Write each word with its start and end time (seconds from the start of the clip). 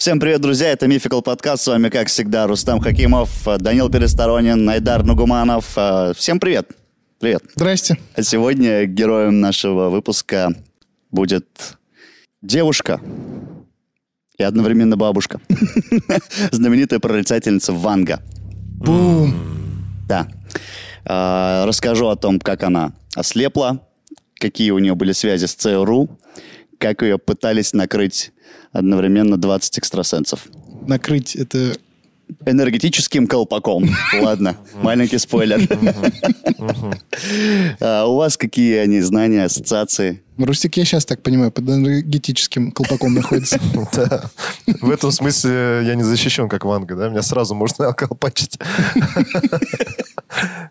Всем 0.00 0.18
привет, 0.18 0.40
друзья, 0.40 0.68
это 0.68 0.86
Мификал 0.86 1.20
подкаст, 1.20 1.62
с 1.62 1.66
вами, 1.66 1.90
как 1.90 2.08
всегда, 2.08 2.46
Рустам 2.46 2.80
Хакимов, 2.80 3.46
Данил 3.58 3.90
Пересторонин, 3.90 4.64
Найдар 4.64 5.04
Нугуманов. 5.04 5.74
Э, 5.76 6.14
Всем 6.16 6.40
привет. 6.40 6.70
Привет. 7.18 7.42
Здрасте. 7.54 7.98
А 8.14 8.22
сегодня 8.22 8.86
героем 8.86 9.40
нашего 9.40 9.90
выпуска 9.90 10.54
будет 11.10 11.46
девушка 12.40 12.98
и 14.38 14.42
одновременно 14.42 14.96
бабушка. 14.96 15.38
Знаменитая 16.50 16.98
прорицательница 16.98 17.74
Ванга. 17.74 18.22
Бум. 18.78 19.34
Да. 20.08 20.28
А, 21.04 21.66
Расскажу 21.66 22.08
о 22.08 22.16
том, 22.16 22.40
как 22.40 22.62
она 22.62 22.94
ослепла, 23.14 23.86
какие 24.36 24.70
у 24.70 24.78
нее 24.78 24.94
были 24.94 25.12
связи 25.12 25.44
с 25.44 25.52
ЦРУ, 25.52 26.08
как 26.78 27.02
ее 27.02 27.18
пытались 27.18 27.74
накрыть 27.74 28.32
одновременно 28.72 29.36
20 29.36 29.78
экстрасенсов. 29.78 30.46
Накрыть 30.86 31.36
это... 31.36 31.74
Энергетическим 32.46 33.26
колпаком. 33.26 33.88
Ладно, 34.20 34.56
маленький 34.82 35.18
спойлер. 35.18 35.60
А 37.80 38.06
У 38.06 38.14
вас 38.14 38.36
какие 38.36 38.76
они 38.76 39.00
знания, 39.00 39.44
ассоциации? 39.44 40.22
Рустик, 40.44 40.76
я 40.76 40.84
сейчас 40.84 41.04
так 41.04 41.22
понимаю, 41.22 41.50
под 41.50 41.68
энергетическим 41.68 42.72
колпаком 42.72 43.14
находится. 43.14 43.58
Да. 43.92 44.30
В 44.80 44.90
этом 44.90 45.10
смысле 45.12 45.82
я 45.84 45.94
не 45.94 46.02
защищен, 46.02 46.48
как 46.48 46.64
Ванга, 46.64 46.94
да? 46.96 47.08
Меня 47.08 47.22
сразу 47.22 47.54
можно 47.54 47.92
колпачить. 47.92 48.58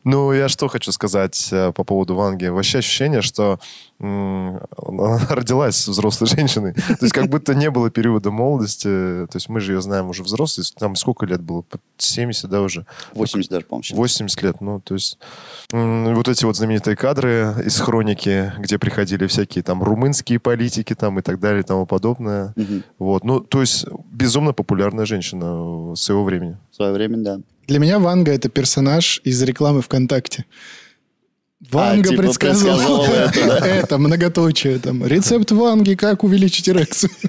Ну, 0.06 0.32
я 0.32 0.48
что 0.48 0.68
хочу 0.70 0.92
сказать 0.94 1.50
э, 1.52 1.72
по 1.74 1.84
поводу 1.84 2.16
Ванги. 2.16 2.46
Вообще 2.46 2.78
ощущение, 2.80 3.22
что 3.22 3.60
м, 4.00 4.62
она 4.78 5.20
родилась 5.30 5.86
взрослой 5.88 6.28
женщиной. 6.28 6.74
То 6.74 6.98
есть 7.02 7.14
как 7.14 7.28
будто 7.28 7.54
не 7.54 7.70
было 7.70 7.90
периода 7.92 8.32
молодости. 8.32 8.86
То 8.88 9.30
есть 9.34 9.50
мы 9.50 9.60
же 9.60 9.74
ее 9.74 9.82
знаем 9.82 10.10
уже 10.10 10.24
взрослой. 10.24 10.64
Там 10.80 10.96
сколько 10.96 11.26
лет 11.26 11.42
было? 11.42 11.62
Под 11.62 11.82
70, 11.98 12.50
да, 12.50 12.62
уже? 12.62 12.86
80 13.14 13.52
даже, 13.52 13.66
по-моему. 13.66 13.84
сейчас. 13.84 13.98
80 13.98 14.42
лет, 14.44 14.62
ну, 14.62 14.80
то 14.80 14.94
есть 14.94 15.18
м, 15.74 16.16
вот 16.16 16.30
эти 16.30 16.46
вот 16.46 16.56
знаменитые 16.56 16.96
кадры 16.96 17.56
из 17.66 17.78
хроники, 17.80 18.54
где 18.60 18.80
приходили 18.80 19.28
всякие 19.28 19.59
там 19.62 19.84
румынские 19.84 20.40
политики 20.40 20.96
там 20.96 21.20
и 21.20 21.22
так 21.22 21.40
далее 21.40 21.62
и 21.62 21.64
тому 21.64 21.86
подобное. 21.86 22.54
Мгм. 22.56 22.84
Вот, 22.98 23.24
ну, 23.24 23.40
то 23.40 23.62
есть 23.62 23.86
безумно 24.12 24.54
популярная 24.54 25.06
женщина 25.06 25.96
своего 25.96 26.24
времени. 26.24 26.58
В 26.72 26.76
свое 26.76 26.92
время, 26.92 27.18
да. 27.18 27.40
Для 27.68 27.80
меня 27.80 28.00
Ванга 28.00 28.32
это 28.32 28.50
персонаж 28.50 29.22
из 29.24 29.42
рекламы 29.44 29.82
ВКонтакте. 29.82 30.46
Ванга 31.72 32.10
типа 32.10 32.24
предсказывала 32.24 32.78
предсказывала 32.78 33.06
это, 33.26 33.48
да. 33.48 33.68
это, 33.68 33.98
многоточие. 33.98 34.80
Там, 34.80 35.06
рецепт 35.06 35.52
Ванги, 35.52 35.96
как 35.96 36.24
увеличить 36.24 36.70
эрекцию. 36.70 37.12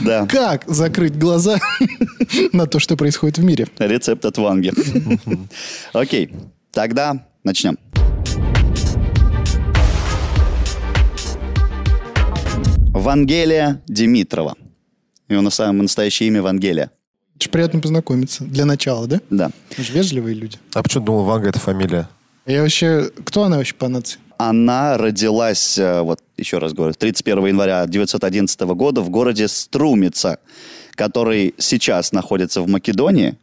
Да. 0.00 0.26
Как 0.26 0.64
закрыть 0.66 1.16
глаза 1.16 1.58
на 2.52 2.66
то, 2.66 2.80
что 2.80 2.96
происходит 2.96 3.38
в 3.38 3.44
мире. 3.44 3.68
Рецепт 3.78 4.24
от 4.24 4.36
Ванги. 4.36 4.72
Окей, 5.92 6.34
тогда 6.72 7.24
начнем. 7.44 7.78
Вангелия 12.94 13.82
Димитрова. 13.88 14.54
Его 15.28 15.42
на 15.42 15.50
самое 15.50 15.82
настоящее 15.82 16.28
имя 16.28 16.42
Вангелия. 16.42 16.92
Очень 17.34 17.50
приятно 17.50 17.80
познакомиться. 17.80 18.44
Для 18.44 18.64
начала, 18.64 19.08
да? 19.08 19.20
Да. 19.30 19.50
Мы 19.76 19.82
же 19.82 19.92
вежливые 19.92 20.36
люди. 20.36 20.58
А 20.74 20.82
почему 20.84 21.04
думал, 21.04 21.24
Ванга 21.24 21.48
это 21.48 21.58
фамилия? 21.58 22.08
Я 22.46 22.62
вообще... 22.62 23.10
Кто 23.24 23.42
она 23.42 23.56
вообще 23.56 23.74
по 23.74 23.88
нации? 23.88 24.20
Она 24.38 24.96
родилась, 24.96 25.76
э, 25.76 26.02
вот 26.02 26.20
еще 26.36 26.58
раз 26.58 26.72
говорю, 26.72 26.94
31 26.94 27.46
января 27.46 27.82
1911 27.82 28.60
года 28.60 29.00
в 29.00 29.10
городе 29.10 29.48
Струмица, 29.48 30.38
который 30.92 31.56
сейчас 31.58 32.12
находится 32.12 32.62
в 32.62 32.68
Македонии. 32.68 33.36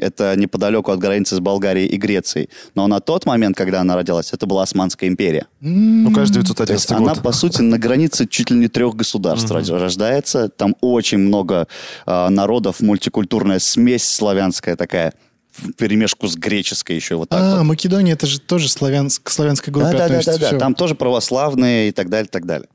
Это 0.00 0.34
неподалеку 0.36 0.90
от 0.90 0.98
границы 0.98 1.36
с 1.36 1.40
Болгарией 1.40 1.86
и 1.88 1.96
Грецией. 1.96 2.48
Но 2.74 2.86
на 2.86 3.00
тот 3.00 3.26
момент, 3.26 3.56
когда 3.56 3.80
она 3.80 3.96
родилась, 3.96 4.32
это 4.32 4.46
была 4.46 4.62
Османская 4.62 5.08
империя. 5.08 5.46
Ну, 5.60 6.10
есть 6.20 6.32
911 6.32 6.90
она, 6.92 7.14
год. 7.14 7.22
по 7.22 7.32
сути, 7.32 7.60
на 7.62 7.78
границе 7.78 8.26
чуть 8.26 8.50
ли 8.50 8.56
не 8.56 8.68
трех 8.68 8.96
государств 8.96 9.50
рождается. 9.50 10.48
Там 10.48 10.74
очень 10.80 11.18
много 11.18 11.68
э, 12.06 12.28
народов, 12.28 12.80
мультикультурная 12.80 13.58
смесь 13.58 14.04
славянская 14.04 14.76
такая, 14.76 15.14
в 15.56 15.72
перемешку 15.72 16.28
с 16.28 16.36
греческой 16.36 16.96
еще 16.96 17.16
вот 17.16 17.28
так 17.28 17.40
А, 17.40 17.56
вот. 17.58 17.64
Македония, 17.64 18.12
это 18.12 18.26
же 18.26 18.40
тоже 18.40 18.68
славянск, 18.68 19.24
к 19.24 19.30
славянской 19.30 19.72
группе 19.72 19.92
Да, 19.92 19.98
да, 19.98 19.98
да, 19.98 20.04
относится. 20.04 20.32
да, 20.32 20.38
да. 20.38 20.46
Всё. 20.48 20.58
Там 20.58 20.74
тоже 20.74 20.94
православные 20.94 21.88
и 21.88 21.92
так 21.92 22.08
далее, 22.08 22.28
так 22.30 22.46
далее. 22.46 22.68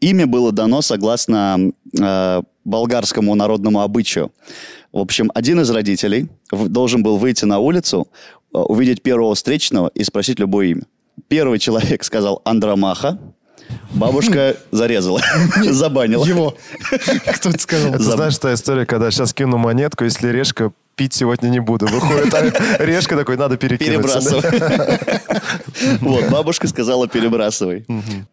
Имя 0.00 0.26
было 0.26 0.52
дано 0.52 0.82
согласно 0.82 1.72
э, 1.98 2.42
болгарскому 2.64 3.34
народному 3.34 3.80
обычаю. 3.80 4.32
В 4.94 5.00
общем, 5.00 5.32
один 5.34 5.60
из 5.60 5.68
родителей 5.70 6.28
должен 6.52 7.02
был 7.02 7.16
выйти 7.16 7.44
на 7.44 7.58
улицу, 7.58 8.06
э, 8.54 8.58
увидеть 8.58 9.02
первого 9.02 9.34
встречного 9.34 9.90
и 9.92 10.04
спросить 10.04 10.38
любое 10.38 10.66
имя. 10.68 10.82
Первый 11.26 11.58
человек 11.58 12.04
сказал 12.04 12.40
Андромаха, 12.44 13.18
бабушка 13.92 14.56
зарезала, 14.70 15.20
забанила. 15.64 16.24
Его. 16.24 16.56
Кто 17.26 17.50
это 17.50 17.58
сказал? 17.58 17.94
Это 17.94 18.04
Заб- 18.04 18.14
знаешь, 18.14 18.38
та 18.38 18.54
история, 18.54 18.86
когда 18.86 19.10
сейчас 19.10 19.34
кину 19.34 19.58
монетку, 19.58 20.04
если 20.04 20.28
решка, 20.28 20.70
пить 20.94 21.12
сегодня 21.12 21.48
не 21.48 21.58
буду. 21.58 21.86
Выходит 21.86 22.32
а 22.32 22.52
решка 22.78 23.16
такой, 23.16 23.36
надо 23.36 23.56
перекинуться. 23.56 24.20
Перебрасывай. 24.42 25.98
Вот, 26.02 26.30
бабушка 26.30 26.68
сказала, 26.68 27.08
перебрасывай. 27.08 27.84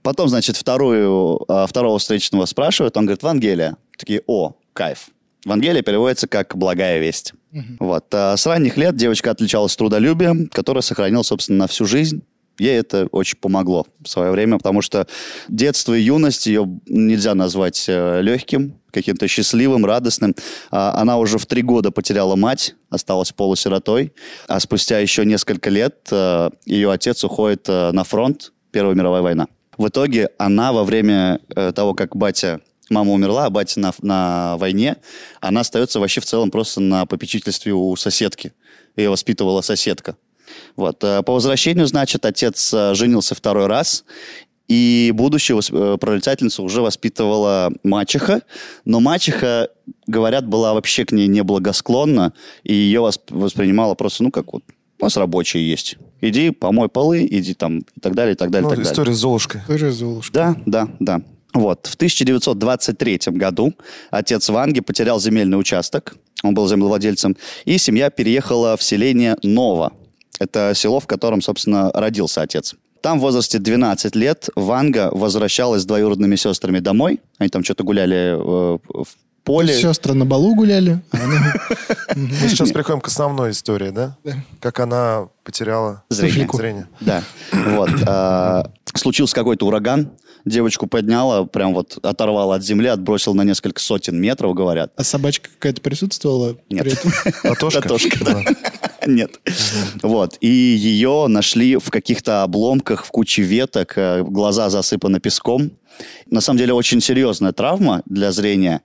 Потом, 0.03 0.29
значит, 0.29 0.57
вторую, 0.57 1.43
а, 1.47 1.65
второго 1.65 1.97
встречного 1.97 2.45
спрашивают, 2.45 2.95
он 2.97 3.07
говорит, 3.07 3.23
Вангелия. 3.23 3.77
Такие, 3.97 4.21
о, 4.27 4.53
кайф. 4.73 5.07
Вангелия 5.45 5.81
переводится 5.81 6.27
как 6.27 6.55
«благая 6.55 6.99
весть». 6.99 7.33
Вот. 7.79 8.05
а 8.13 8.37
С 8.37 8.45
ранних 8.45 8.77
лет 8.77 8.95
девочка 8.95 9.31
отличалась 9.31 9.75
трудолюбием, 9.75 10.47
которое 10.47 10.81
сохранил, 10.81 11.23
собственно, 11.23 11.59
на 11.59 11.67
всю 11.67 11.85
жизнь. 11.85 12.23
Ей 12.59 12.79
это 12.79 13.07
очень 13.11 13.39
помогло 13.39 13.87
в 14.03 14.07
свое 14.07 14.29
время, 14.31 14.57
потому 14.57 14.81
что 14.81 15.07
детство 15.47 15.93
и 15.97 16.01
юность 16.01 16.45
ее 16.45 16.69
нельзя 16.85 17.33
назвать 17.33 17.85
э, 17.87 18.21
легким, 18.21 18.75
каким-то 18.91 19.27
счастливым, 19.27 19.83
радостным. 19.85 20.35
А, 20.69 20.93
Она 21.01 21.17
уже 21.17 21.39
в 21.39 21.45
три 21.47 21.63
года 21.63 21.89
потеряла 21.91 22.35
мать, 22.35 22.75
осталась 22.89 23.31
полусиротой, 23.31 24.13
а 24.47 24.59
спустя 24.59 24.99
еще 24.99 25.25
несколько 25.25 25.69
лет 25.71 26.07
э, 26.11 26.49
ее 26.65 26.91
отец 26.91 27.23
уходит 27.23 27.67
э, 27.67 27.91
на 27.93 28.03
фронт, 28.03 28.51
Первая 28.71 28.95
мировая 28.95 29.21
война. 29.21 29.47
В 29.77 29.87
итоге 29.87 30.29
она 30.37 30.71
во 30.71 30.83
время 30.83 31.39
того, 31.73 31.93
как 31.93 32.15
батя 32.15 32.61
мама 32.91 33.11
умерла, 33.13 33.45
а 33.45 33.49
батя 33.49 33.79
на, 33.79 33.93
на 34.01 34.57
войне, 34.57 34.97
она 35.39 35.61
остается 35.61 35.99
вообще 35.99 36.21
в 36.21 36.25
целом 36.25 36.51
просто 36.51 36.79
на 36.81 37.05
попечительстве 37.05 37.73
у 37.73 37.95
соседки. 37.95 38.53
Ее 38.95 39.09
воспитывала 39.09 39.61
соседка. 39.61 40.15
Вот. 40.75 41.03
э, 41.03 41.21
По 41.23 41.33
возвращению, 41.33 41.87
значит, 41.87 42.25
отец 42.25 42.73
э, 42.73 42.93
женился 42.93 43.35
второй 43.35 43.67
раз, 43.67 44.03
и 44.67 45.11
будущую 45.13 45.59
э, 45.71 45.97
прорицательницу 45.99 46.63
уже 46.63 46.81
воспитывала 46.81 47.71
мачеха, 47.83 48.41
но 48.85 48.99
мачеха, 48.99 49.69
говорят, 50.07 50.47
была 50.47 50.73
вообще 50.73 51.05
к 51.05 51.11
ней 51.11 51.27
неблагосклонна, 51.27 52.33
и 52.63 52.73
ее 52.73 52.99
восп- 53.01 53.21
воспринимала 53.29 53.95
просто, 53.95 54.23
ну, 54.23 54.31
как 54.31 54.51
вот, 54.53 54.63
у 54.99 55.03
нас 55.03 55.17
рабочие 55.17 55.67
есть. 55.69 55.97
Иди, 56.21 56.51
помой 56.51 56.87
полы, 56.89 57.25
иди 57.29 57.53
там, 57.53 57.79
и 57.79 57.99
так 58.01 58.13
далее, 58.13 58.33
и 58.33 58.37
так 58.37 58.51
далее, 58.51 58.63
и 58.67 58.69
Ну, 58.69 58.69
так 58.69 58.77
далее. 58.79 58.91
история 58.91 59.13
с 59.13 59.17
Золушкой. 59.17 59.61
Тоже 59.67 59.91
Золушка. 59.91 60.33
Да, 60.33 60.55
да, 60.65 60.87
да. 60.99 61.21
Вот. 61.53 61.87
В 61.87 61.95
1923 61.95 63.19
году 63.27 63.73
отец 64.09 64.49
Ванги 64.49 64.79
потерял 64.79 65.19
земельный 65.19 65.59
участок, 65.59 66.15
он 66.43 66.53
был 66.53 66.67
землевладельцем, 66.67 67.35
и 67.65 67.77
семья 67.77 68.09
переехала 68.09 68.77
в 68.77 68.83
селение 68.83 69.37
Ново. 69.43 69.93
Это 70.39 70.73
село, 70.75 70.99
в 70.99 71.07
котором, 71.07 71.41
собственно, 71.41 71.91
родился 71.93 72.41
отец. 72.41 72.75
Там 73.01 73.19
в 73.19 73.21
возрасте 73.21 73.59
12 73.59 74.15
лет 74.15 74.49
Ванга 74.55 75.09
возвращалась 75.11 75.81
с 75.81 75.85
двоюродными 75.85 76.35
сестрами 76.35 76.79
домой. 76.79 77.19
Они 77.39 77.49
там 77.49 77.63
что-то 77.63 77.83
гуляли 77.83 78.35
э, 78.37 78.77
поле. 79.43 79.73
Сестры 79.73 80.13
на 80.13 80.25
балу 80.25 80.55
гуляли. 80.55 81.01
Мы 81.13 82.49
сейчас 82.49 82.71
приходим 82.71 83.01
к 83.01 83.07
основной 83.07 83.51
истории, 83.51 83.89
да? 83.89 84.17
Как 84.59 84.79
она 84.79 85.27
потеряла 85.43 86.03
Зрение. 86.09 86.87
Да, 86.99 87.23
вот. 87.51 87.89
а, 88.05 88.71
Случился 88.93 89.33
какой-то 89.35 89.65
ураган, 89.67 90.11
девочку 90.45 90.87
подняла, 90.87 91.45
прям 91.45 91.73
вот 91.73 91.97
оторвала 92.03 92.55
от 92.55 92.63
земли, 92.63 92.87
отбросила 92.87 93.33
на 93.33 93.43
несколько 93.43 93.79
сотен 93.79 94.19
метров, 94.19 94.53
говорят. 94.53 94.91
А 94.95 95.03
собачка 95.03 95.49
какая-то 95.49 95.81
присутствовала 95.81 96.57
Нет. 96.69 96.83
при 96.83 96.93
этом? 96.93 97.11
Татошка? 97.43 97.81
Татошка, 97.81 98.25
да. 98.25 98.43
Нет. 99.07 99.39
Вот. 100.03 100.37
И 100.41 100.47
ее 100.47 101.25
нашли 101.27 101.77
в 101.77 101.89
каких-то 101.89 102.43
обломках, 102.43 103.05
в 103.05 103.11
куче 103.11 103.41
веток, 103.41 103.93
э, 103.95 104.23
глаза 104.23 104.69
засыпаны 104.69 105.19
песком. 105.19 105.71
На 106.29 106.41
самом 106.41 106.59
деле 106.59 106.73
очень 106.73 107.01
серьезная 107.01 107.51
травма 107.51 108.01
для 108.05 108.31
зрения, 108.31 108.81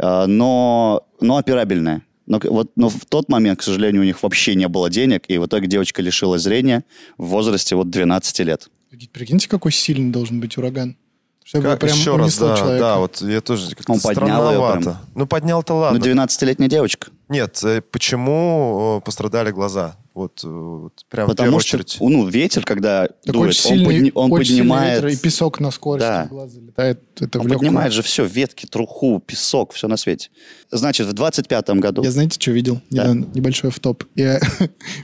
но, 0.00 1.06
но 1.20 1.36
операбельная. 1.36 2.02
Но, 2.26 2.40
вот, 2.44 2.70
но 2.76 2.90
в 2.90 3.04
тот 3.06 3.28
момент, 3.30 3.60
к 3.60 3.62
сожалению, 3.62 4.02
у 4.02 4.04
них 4.04 4.22
вообще 4.22 4.54
не 4.54 4.68
было 4.68 4.90
денег, 4.90 5.24
и 5.28 5.38
в 5.38 5.46
итоге 5.46 5.66
девочка 5.66 6.02
лишилась 6.02 6.42
зрения 6.42 6.84
в 7.16 7.26
возрасте 7.26 7.74
вот 7.74 7.88
12 7.90 8.38
лет. 8.40 8.68
Прикиньте, 9.12 9.48
какой 9.48 9.72
сильный 9.72 10.10
должен 10.10 10.38
быть 10.40 10.56
ураган. 10.58 10.96
Чтобы 11.42 11.64
Как 11.64 11.80
прям 11.80 11.96
еще 11.96 12.16
раз, 12.16 12.36
да, 12.36 12.56
человека. 12.58 12.78
да, 12.84 12.98
вот 12.98 13.22
я 13.22 13.40
тоже 13.40 13.74
как-то 13.74 13.92
Он 13.92 14.00
поднял 14.00 14.26
странновато. 14.26 14.80
прям. 14.82 14.96
Ну, 15.14 15.26
поднял-то 15.26 15.72
Ну, 15.72 15.78
ладно. 15.80 15.98
12-летняя 15.98 16.68
девочка. 16.68 17.08
Нет, 17.30 17.58
э, 17.64 17.80
почему 17.80 18.98
э, 19.00 19.04
пострадали 19.06 19.50
глаза? 19.50 19.96
Вот, 20.18 20.40
э, 20.44 20.48
вот 20.48 21.04
прям 21.08 21.26
в 21.26 21.30
Потому 21.30 21.46
первую 21.46 21.60
что, 21.60 21.76
очередь. 21.78 21.96
ну, 22.00 22.26
ветер, 22.26 22.64
когда 22.64 23.06
Так 23.06 23.32
дует, 23.32 23.50
очень 23.50 23.70
он, 23.70 23.78
сильный, 23.78 23.86
подни- 24.00 24.12
он 24.14 24.32
очень 24.32 24.48
поднимает... 24.56 25.02
ветер, 25.04 25.18
и 25.18 25.22
песок 25.22 25.60
на 25.60 25.70
скорость 25.70 26.06
Да. 26.06 26.24
в 26.24 26.28
глаз 26.28 26.50
залетает. 26.52 27.00
Это 27.20 27.38
Он 27.38 27.46
легкую. 27.46 27.58
поднимает 27.60 27.92
же 27.92 28.02
все, 28.02 28.24
ветки, 28.24 28.66
труху, 28.66 29.22
песок, 29.24 29.72
все 29.72 29.86
на 29.88 29.96
свете. 29.96 30.30
Значит, 30.70 31.06
в 31.06 31.14
25-м 31.14 31.80
году... 31.80 32.02
Я 32.02 32.10
знаете, 32.10 32.40
что 32.40 32.50
видел? 32.50 32.80
Да. 32.90 33.02
Недавно, 33.04 33.26
небольшой 33.34 33.70
в 33.72 33.78
топ. 33.80 34.04
Я 34.16 34.40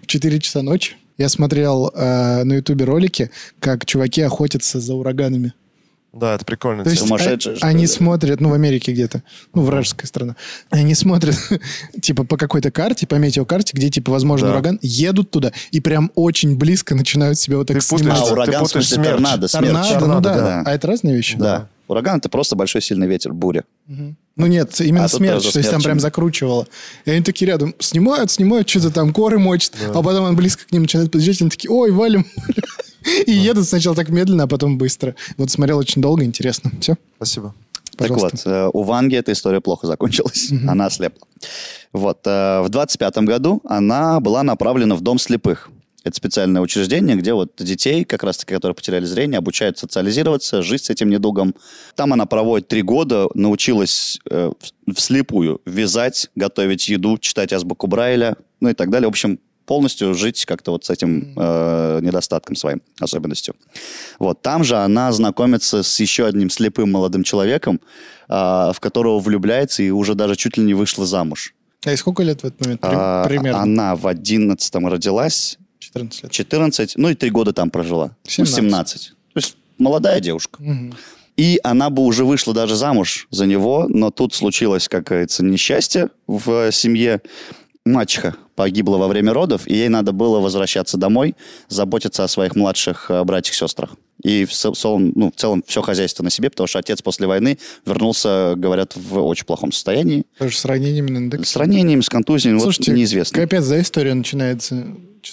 в 0.03 0.07
4 0.07 0.41
часа 0.41 0.63
ночи 0.63 0.97
я 1.17 1.29
смотрел 1.29 1.91
э, 1.95 2.43
на 2.43 2.55
ютубе 2.55 2.85
ролики, 2.85 3.31
как 3.61 3.87
чуваки 3.87 4.21
охотятся 4.23 4.81
за 4.81 4.95
ураганами. 4.95 5.53
Да, 6.15 6.35
это 6.37 6.45
прикольно. 6.45 6.85
То 6.85 6.91
есть 6.91 7.03
Сумасшедшие, 7.03 7.57
а- 7.61 7.67
они 7.67 7.83
ли? 7.83 7.87
смотрят, 7.87 8.41
ну, 8.41 8.51
в 8.51 8.55
Америке 8.55 8.93
где-то, 8.93 9.23
ну, 9.53 9.63
вражеская 9.63 10.07
страна. 10.07 10.37
Они 10.71 10.95
смотрят, 10.95 11.37
типа, 12.01 12.25
по 12.25 12.37
какой-то 12.37 12.71
карте, 12.71 13.07
по 13.07 13.17
метеокарте, 13.17 13.73
где, 13.77 13.91
типа, 13.91 14.13
возможно, 14.13 14.47
Да. 14.49 14.53
ураган, 14.55 14.79
едут 14.83 15.31
туда 15.31 15.53
и 15.73 15.81
прям 15.81 16.11
очень 16.15 16.57
близко 16.57 16.95
начинают 16.95 17.39
себя 17.39 17.57
вот 17.59 17.67
так 17.67 17.81
Ты 17.81 17.89
путаешь, 17.89 18.11
А, 18.13 18.15
снимать. 18.15 18.27
ты 18.29 18.33
ураган, 18.33 18.65
в 18.65 18.69
путаешь 18.69 18.87
смысле, 18.87 18.95
смерч. 19.05 19.11
торнадо, 19.11 19.49
смерч. 19.49 19.65
Торнадо, 19.65 19.95
ну 19.95 20.01
Торнадо, 20.01 20.29
да. 20.31 20.37
да. 20.41 20.63
А 20.67 20.73
это 20.75 20.87
разные 20.87 21.17
вещи? 21.17 21.37
Да. 21.37 21.69
Ураган— 21.87 22.17
это 22.19 22.29
просто 22.31 22.57
большой 22.57 22.81
сильный 22.81 23.07
ветер, 23.07 23.33
буря. 23.35 23.65
Ну 24.37 24.47
нет, 24.47 24.81
именно 24.81 25.05
А 25.05 25.09
смерч, 25.09 25.51
то 25.53 25.59
есть 25.59 25.71
там 25.71 25.83
прям 25.83 26.01
закручивало. 26.01 26.67
И 27.05 27.11
они 27.11 27.23
такие 27.23 27.47
рядом 27.49 27.75
снимают, 27.79 28.31
снимают, 28.31 28.69
что-то 28.69 28.91
там 28.91 29.13
коры 29.13 29.39
мочат, 29.39 29.73
а 29.89 30.03
потом 30.03 30.25
он 30.25 30.35
близко 30.37 30.65
к 30.67 30.73
ним 30.73 30.83
начинает 30.83 31.11
подъезжать, 31.13 31.41
и 31.41 31.45
они 31.45 31.51
такие, 31.51 31.71
ой, 31.71 31.91
валим. 31.93 32.25
И 33.27 33.33
едут 33.33 33.67
сначала 33.67 33.95
так 33.97 34.09
медленно, 34.09 34.45
а 34.45 34.47
потом 34.47 34.79
быстро. 34.79 35.15
Вот 35.37 35.51
смотрел 35.51 35.79
очень 35.79 36.01
долго, 36.03 36.25
интересно. 36.25 36.71
Все, 36.81 36.97
Спасибо. 37.17 37.55
пожалуйста. 37.97 38.31
Так 38.31 38.45
вот, 38.47 38.53
э, 38.53 38.71
у 38.73 38.83
Ванги 38.83 39.17
эта 39.17 39.33
история 39.33 39.61
плохо 39.61 39.87
закончилась. 39.87 40.51
Она 40.67 40.87
ослепла. 40.87 41.27
Вот, 41.93 42.21
э, 42.27 42.61
в 42.63 42.69
25-м 42.71 43.25
году 43.25 43.61
она 43.65 44.21
была 44.21 44.43
направлена 44.43 44.95
в 44.95 45.01
дом 45.01 45.19
слепых. 45.19 45.71
Это 46.03 46.17
специальное 46.17 46.61
учреждение, 46.61 47.17
где 47.17 47.33
вот 47.33 47.53
детей, 47.59 48.05
как 48.05 48.25
раз-таки, 48.25 48.53
которые 48.55 48.75
потеряли 48.75 49.07
зрение, 49.07 49.39
обучают 49.39 49.79
социализироваться, 49.79 50.61
жить 50.61 50.85
с 50.85 50.91
этим 50.91 51.09
недугом. 51.09 51.55
Там 51.97 52.13
она 52.13 52.27
проводит 52.27 52.69
три 52.69 52.83
года, 52.83 53.29
научилась 53.35 54.19
э, 54.31 54.51
в- 54.87 54.95
вслепую 54.95 55.63
вязать, 55.65 56.29
готовить 56.37 56.89
еду, 56.91 57.17
читать 57.17 57.55
азбуку 57.55 57.87
Брайля, 57.87 58.37
ну 58.61 58.69
и 58.69 58.75
так 58.75 58.91
далее. 58.91 59.09
В 59.09 59.13
общем, 59.13 59.39
полностью 59.67 60.15
жить 60.15 60.45
как-то 60.45 60.73
вот 60.73 60.85
с 60.85 60.91
этим 60.91 61.33
э, 61.37 62.01
недостатком 62.03 62.57
своим, 62.57 62.83
особенностью. 63.01 63.55
Вот 64.19 64.43
там 64.43 64.65
же 64.65 64.77
она 64.77 65.13
знакомится 65.13 65.83
с 65.83 66.01
еще 66.01 66.27
одним 66.27 66.51
слепым 66.51 66.93
молодым 66.93 67.25
человеком, 67.25 67.81
а, 68.29 68.73
в 68.73 68.81
которого 68.81 69.19
влюбляется 69.19 69.83
и 69.83 69.91
уже 69.91 70.15
даже 70.15 70.37
чуть 70.37 70.57
ли 70.57 70.65
не 70.65 70.75
вышла 70.75 71.07
замуж. 71.07 71.55
А 71.85 71.93
и 71.93 71.97
сколько 71.97 72.23
лет 72.23 72.43
в 72.43 72.47
этот 72.47 72.61
момент? 72.61 72.81
А, 72.83 73.27
Примерно. 73.27 73.63
Она 73.63 73.97
в 73.97 74.07
одиннадцатом 74.07 74.87
родилась, 74.87 75.59
14 75.79 76.23
лет. 76.25 76.33
14, 76.33 76.93
ну 76.97 77.11
и 77.11 77.15
три 77.15 77.31
года 77.31 77.53
там 77.53 77.71
прожила. 77.71 78.17
Ну, 78.25 78.31
17. 78.31 78.57
17. 78.57 79.09
То 79.09 79.15
есть 79.35 79.57
молодая 79.79 80.21
девушка. 80.21 80.63
Мгм. 80.63 80.95
И 81.37 81.59
она 81.65 81.91
бы 81.91 82.03
уже 82.03 82.25
вышла 82.25 82.55
даже 82.55 82.77
замуж 82.77 83.27
за 83.31 83.47
него, 83.47 83.87
но 83.89 84.11
тут 84.11 84.35
случилось, 84.35 84.89
как 84.89 85.05
говорится, 85.05 85.45
несчастье 85.45 86.11
в 86.27 86.71
семье. 86.71 87.21
Мачеха 87.85 88.35
погибла 88.57 88.97
во 88.97 89.09
время 89.09 89.35
родов, 89.35 89.67
и 89.69 89.75
ей 89.75 89.89
надо 89.91 90.13
было 90.13 90.41
возвращаться 90.41 90.97
домой, 90.97 91.35
заботиться 91.69 92.25
о 92.25 92.29
своих 92.29 92.57
младших 92.57 93.11
э, 93.11 93.23
братьях-сестрах. 93.25 93.91
И 94.23 94.47
в, 94.47 94.53
цел- 94.53 94.75
целом, 94.75 95.13
ну, 95.15 95.31
в 95.31 95.39
целом 95.39 95.63
все 95.67 95.83
хозяйство 95.83 96.23
на 96.23 96.31
себе, 96.31 96.49
потому 96.49 96.67
что 96.67 96.79
отец 96.79 97.03
после 97.03 97.27
войны 97.27 97.59
вернулся, 97.85 98.55
говорят, 98.57 98.97
в 98.97 99.19
очень 99.21 99.45
плохом 99.45 99.71
состоянии. 99.71 100.25
Тоже 100.39 100.57
с 100.57 100.65
ранениями 100.65 101.11
на 101.11 101.19
индексе. 101.19 101.53
С 101.53 101.57
ранением, 101.57 102.03
с 102.03 102.09
контузией, 102.09 102.55
вот 102.55 102.63
Слушайте, 102.63 102.93
неизвестно. 102.93 103.39
капец, 103.39 103.67
да, 103.67 103.79
история 103.79 104.15
начинается. 104.15 104.87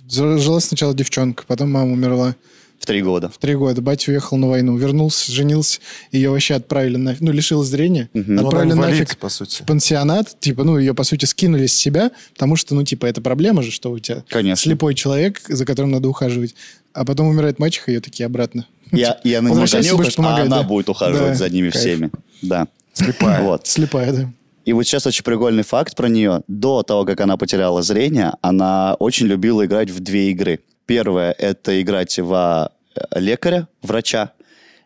Жила 0.10 0.60
сначала 0.60 0.94
девчонка, 0.94 1.46
потом 1.48 1.72
мама 1.72 1.94
умерла. 1.94 2.36
В 2.82 2.88
три 2.88 3.04
года. 3.04 3.30
В 3.30 3.38
три 3.38 3.54
года 3.54 3.80
батя 3.80 4.10
уехал 4.10 4.38
на 4.38 4.48
войну, 4.48 4.76
вернулся, 4.76 5.32
женился, 5.32 5.80
ее 6.12 6.32
вообще 6.32 6.56
отправили 6.56 6.98
на... 6.98 7.16
Ну, 7.20 7.32
лишила 7.32 7.64
зрения. 7.64 8.10
Ну, 8.16 8.44
отправили 8.44 8.72
инвалид, 8.72 9.00
нафиг 9.02 9.18
по 9.20 9.30
сути. 9.30 9.62
в 9.62 9.68
пансионат, 9.68 10.40
типа, 10.40 10.64
ну, 10.64 10.80
ее, 10.80 10.96
по 10.96 11.04
сути, 11.04 11.26
скинули 11.26 11.68
с 11.68 11.76
себя, 11.76 12.10
потому 12.34 12.56
что, 12.56 12.74
ну, 12.74 12.84
типа, 12.84 13.06
это 13.06 13.22
проблема 13.22 13.62
же, 13.62 13.70
что 13.70 13.92
у 13.92 14.00
тебя 14.00 14.24
Конечно. 14.30 14.64
слепой 14.64 14.96
человек, 14.96 15.42
за 15.48 15.64
которым 15.64 15.92
надо 15.92 16.10
ухаживать. 16.10 16.56
А 16.94 17.06
потом 17.06 17.28
умирает 17.28 17.60
мачеха, 17.60 17.92
ее 17.92 18.02
такие 18.02 18.26
обратно. 18.26 18.66
Я, 18.92 19.20
я 19.24 19.44
на 19.44 19.50
него 19.50 19.62
ухожу, 19.62 19.78
а 19.78 20.16
помогать, 20.16 20.46
она 20.48 20.58
да. 20.58 20.64
будет 20.64 20.90
ухаживать 20.90 21.34
Да, 21.34 21.36
за 21.36 21.50
ними 21.52 21.70
кайф. 21.70 21.84
всеми. 21.84 22.12
Да. 22.42 22.68
Слепая. 22.94 23.42
Вот. 23.44 23.68
Слепая, 23.68 24.12
да. 24.12 24.34
И 24.66 24.74
вот 24.74 24.84
сейчас 24.84 25.06
очень 25.06 25.24
прикольный 25.24 25.64
факт 25.64 25.96
про 25.96 26.08
нее. 26.08 26.42
До 26.48 26.82
того, 26.82 27.06
как 27.06 27.22
она 27.22 27.38
потеряла 27.38 27.84
зрение, 27.84 28.34
она 28.42 28.96
очень 28.96 29.28
любила 29.28 29.66
играть 29.66 29.92
в 29.92 30.00
две 30.00 30.32
игры. 30.32 30.60
Первое— 30.86 31.32
это 31.38 31.82
играть 31.82 32.18
во 32.20 32.72
э, 32.96 33.20
лекаря, 33.20 33.68
врача. 33.82 34.32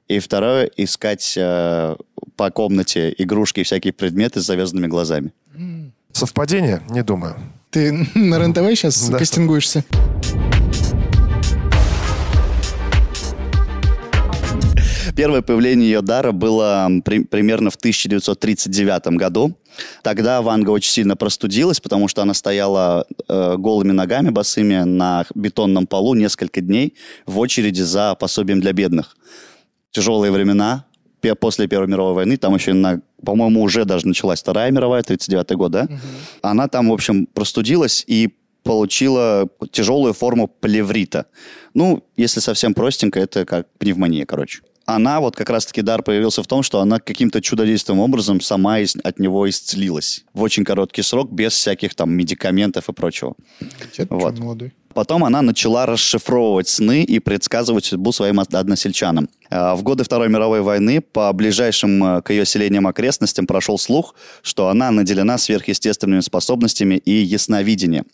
И 0.07 0.19
второе— 0.19 0.69
искать 0.77 1.33
э, 1.37 1.95
по 2.35 2.51
комнате 2.51 3.13
игрушки 3.17 3.61
и 3.61 3.63
всякие 3.63 3.93
предметы 3.93 4.41
с 4.41 4.45
завязанными 4.45 4.87
глазами. 4.87 5.31
Совпадение? 6.11 6.81
Не 6.89 7.03
думаю. 7.03 7.35
Ты 7.71 7.91
на 8.15 8.37
РЕН-ТВ 8.39 8.69
сейчас 8.75 9.09
Да. 9.09 9.17
кастингуешься? 9.17 9.83
Первое 15.15 15.41
появление 15.41 15.89
ее 15.89 16.01
дара 16.01 16.31
было 16.31 16.89
при- 17.05 17.23
примерно 17.23 17.69
в 17.69 17.75
1939 17.75 19.17
году. 19.17 19.57
Тогда 20.03 20.41
Ванга 20.41 20.71
очень 20.71 20.91
сильно 20.91 21.15
простудилась, 21.15 21.79
потому 21.79 22.07
что 22.07 22.21
она 22.21 22.33
стояла 22.33 23.05
э, 23.27 23.55
голыми 23.57 23.91
ногами 23.91 24.29
босыми 24.29 24.83
на 24.83 25.25
бетонном 25.33 25.87
полу 25.87 26.15
несколько 26.15 26.61
дней 26.61 26.95
в 27.25 27.39
очереди 27.39 27.81
за 27.81 28.15
пособием 28.15 28.59
для 28.61 28.73
бедных. 28.73 29.15
Тяжелые 29.91 30.31
времена. 30.31 30.85
После 31.39 31.67
Первой 31.67 31.87
мировой 31.87 32.13
войны, 32.13 32.37
там 32.37 32.53
еще, 32.53 32.73
на, 32.73 33.01
по-моему, 33.25 33.63
уже 33.63 33.83
даже 33.85 34.07
началась 34.07 34.41
Вторая 34.41 34.69
мировая, 34.69 35.01
39 35.01 35.51
год, 35.53 35.71
да? 35.71 35.87
Она 36.43 36.67
там, 36.67 36.89
в 36.89 36.93
общем, 36.93 37.25
простудилась 37.25 38.03
и 38.05 38.35
получила 38.61 39.47
тяжелую 39.71 40.13
форму 40.13 40.47
плеврита. 40.47 41.25
Ну, 41.73 42.03
если 42.15 42.41
совсем 42.41 42.75
простенько, 42.75 43.19
это 43.19 43.43
как 43.45 43.67
пневмония, 43.79 44.27
короче. 44.27 44.61
Она, 44.85 45.19
вот 45.19 45.35
как 45.35 45.49
раз-таки 45.49 45.81
дар 45.81 46.03
появился 46.03 46.43
в 46.43 46.47
том, 46.47 46.61
что 46.61 46.79
она 46.79 46.99
каким-то 46.99 47.41
чудодейственным 47.41 47.99
образом 48.01 48.39
сама 48.41 48.79
из- 48.79 48.95
от 49.03 49.19
него 49.19 49.49
исцелилась. 49.49 50.23
В 50.33 50.41
очень 50.43 50.63
короткий 50.63 51.01
срок, 51.01 51.31
без 51.31 51.53
всяких 51.53 51.95
там 51.95 52.11
медикаментов 52.13 52.87
и 52.89 52.93
прочего. 52.93 53.33
Дед 53.97 54.07
Вот. 54.11 54.37
молодой. 54.39 54.73
Потом 54.93 55.25
она 55.25 55.41
начала 55.41 55.85
расшифровывать 55.85 56.69
сны 56.69 57.03
и 57.03 57.19
предсказывать 57.19 57.83
судьбу 57.83 58.13
своим 58.13 58.37
од- 58.37 58.53
односельчанам. 58.55 59.27
А, 59.49 59.75
В 59.75 59.83
годы 59.83 60.05
Второй 60.05 60.29
мировой 60.29 60.61
войны 60.61 61.01
по 61.01 61.33
ближайшим 61.33 62.01
э, 62.01 62.21
к 62.21 62.29
ее 62.29 62.45
селениям 62.45 62.87
окрестностям 62.87 63.45
прошел 63.45 63.77
слух, 63.77 64.15
что 64.41 64.69
она 64.69 64.91
наделена 64.91 65.37
сверхъестественными 65.37 66.21
способностями 66.21 66.95
и 66.95 67.11
ясновидением. 67.11 68.05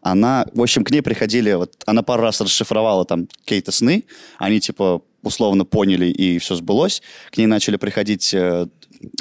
Она, 0.00 0.46
в 0.54 0.62
общем, 0.62 0.82
к 0.84 0.90
ней 0.90 1.02
приходили, 1.02 1.52
вот 1.52 1.74
она 1.84 2.02
пару 2.02 2.22
раз 2.22 2.40
расшифровала 2.40 3.04
там 3.04 3.28
какие-то 3.44 3.70
сны, 3.70 4.04
они 4.38 4.60
типа 4.60 5.02
условно 5.22 5.64
поняли 5.64 6.06
и 6.06 6.38
все 6.38 6.54
сбылось. 6.54 7.02
К 7.30 7.38
ней 7.38 7.46
начали 7.46 7.76
приходить 7.76 8.32
э, 8.34 8.66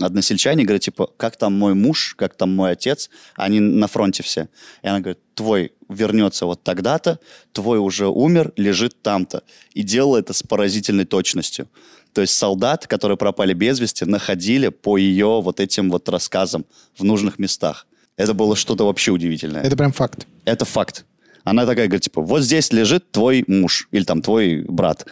односельчане, 0.01 0.63
говорят, 0.63 0.83
типа, 0.83 1.07
как 1.17 1.37
там 1.37 1.57
мой 1.57 1.73
муж, 1.73 2.15
как 2.17 2.35
там 2.35 2.55
мой 2.55 2.71
отец, 2.71 3.09
они 3.35 3.59
на 3.59 3.87
фронте 3.87 4.23
все. 4.23 4.49
И 4.81 4.87
она 4.87 4.99
говорит, 4.99 5.19
твой 5.35 5.71
вернется 5.87 6.45
вот 6.45 6.63
тогда-то, 6.63 7.19
твой 7.51 7.79
уже 7.79 8.07
умер, 8.07 8.53
лежит 8.57 9.01
там-то. 9.01 9.43
И 9.73 9.83
делала 9.83 10.17
это 10.17 10.33
с 10.33 10.43
поразительной 10.43 11.05
точностью. 11.05 11.67
То 12.13 12.21
есть 12.21 12.35
солдат, 12.35 12.87
которые 12.87 13.17
пропали 13.17 13.53
без 13.53 13.79
вести, 13.79 14.05
находили 14.05 14.69
по 14.69 14.97
ее 14.97 15.41
вот 15.41 15.59
этим 15.59 15.89
вот 15.89 16.09
рассказам 16.09 16.65
в 16.97 17.03
нужных 17.03 17.39
местах. 17.39 17.87
Это 18.17 18.33
было 18.33 18.55
что-то 18.55 18.85
вообще 18.85 19.11
удивительное. 19.11 19.61
Это 19.61 19.77
прям 19.77 19.93
факт. 19.93 20.27
Это 20.43 20.65
факт. 20.65 21.05
Она 21.43 21.65
такая 21.65 21.87
говорит, 21.87 22.03
типа, 22.03 22.21
вот 22.21 22.41
здесь 22.41 22.71
лежит 22.73 23.11
твой 23.11 23.43
муж 23.47 23.87
или 23.91 24.03
там 24.03 24.21
твой 24.21 24.65
брат. 24.67 25.05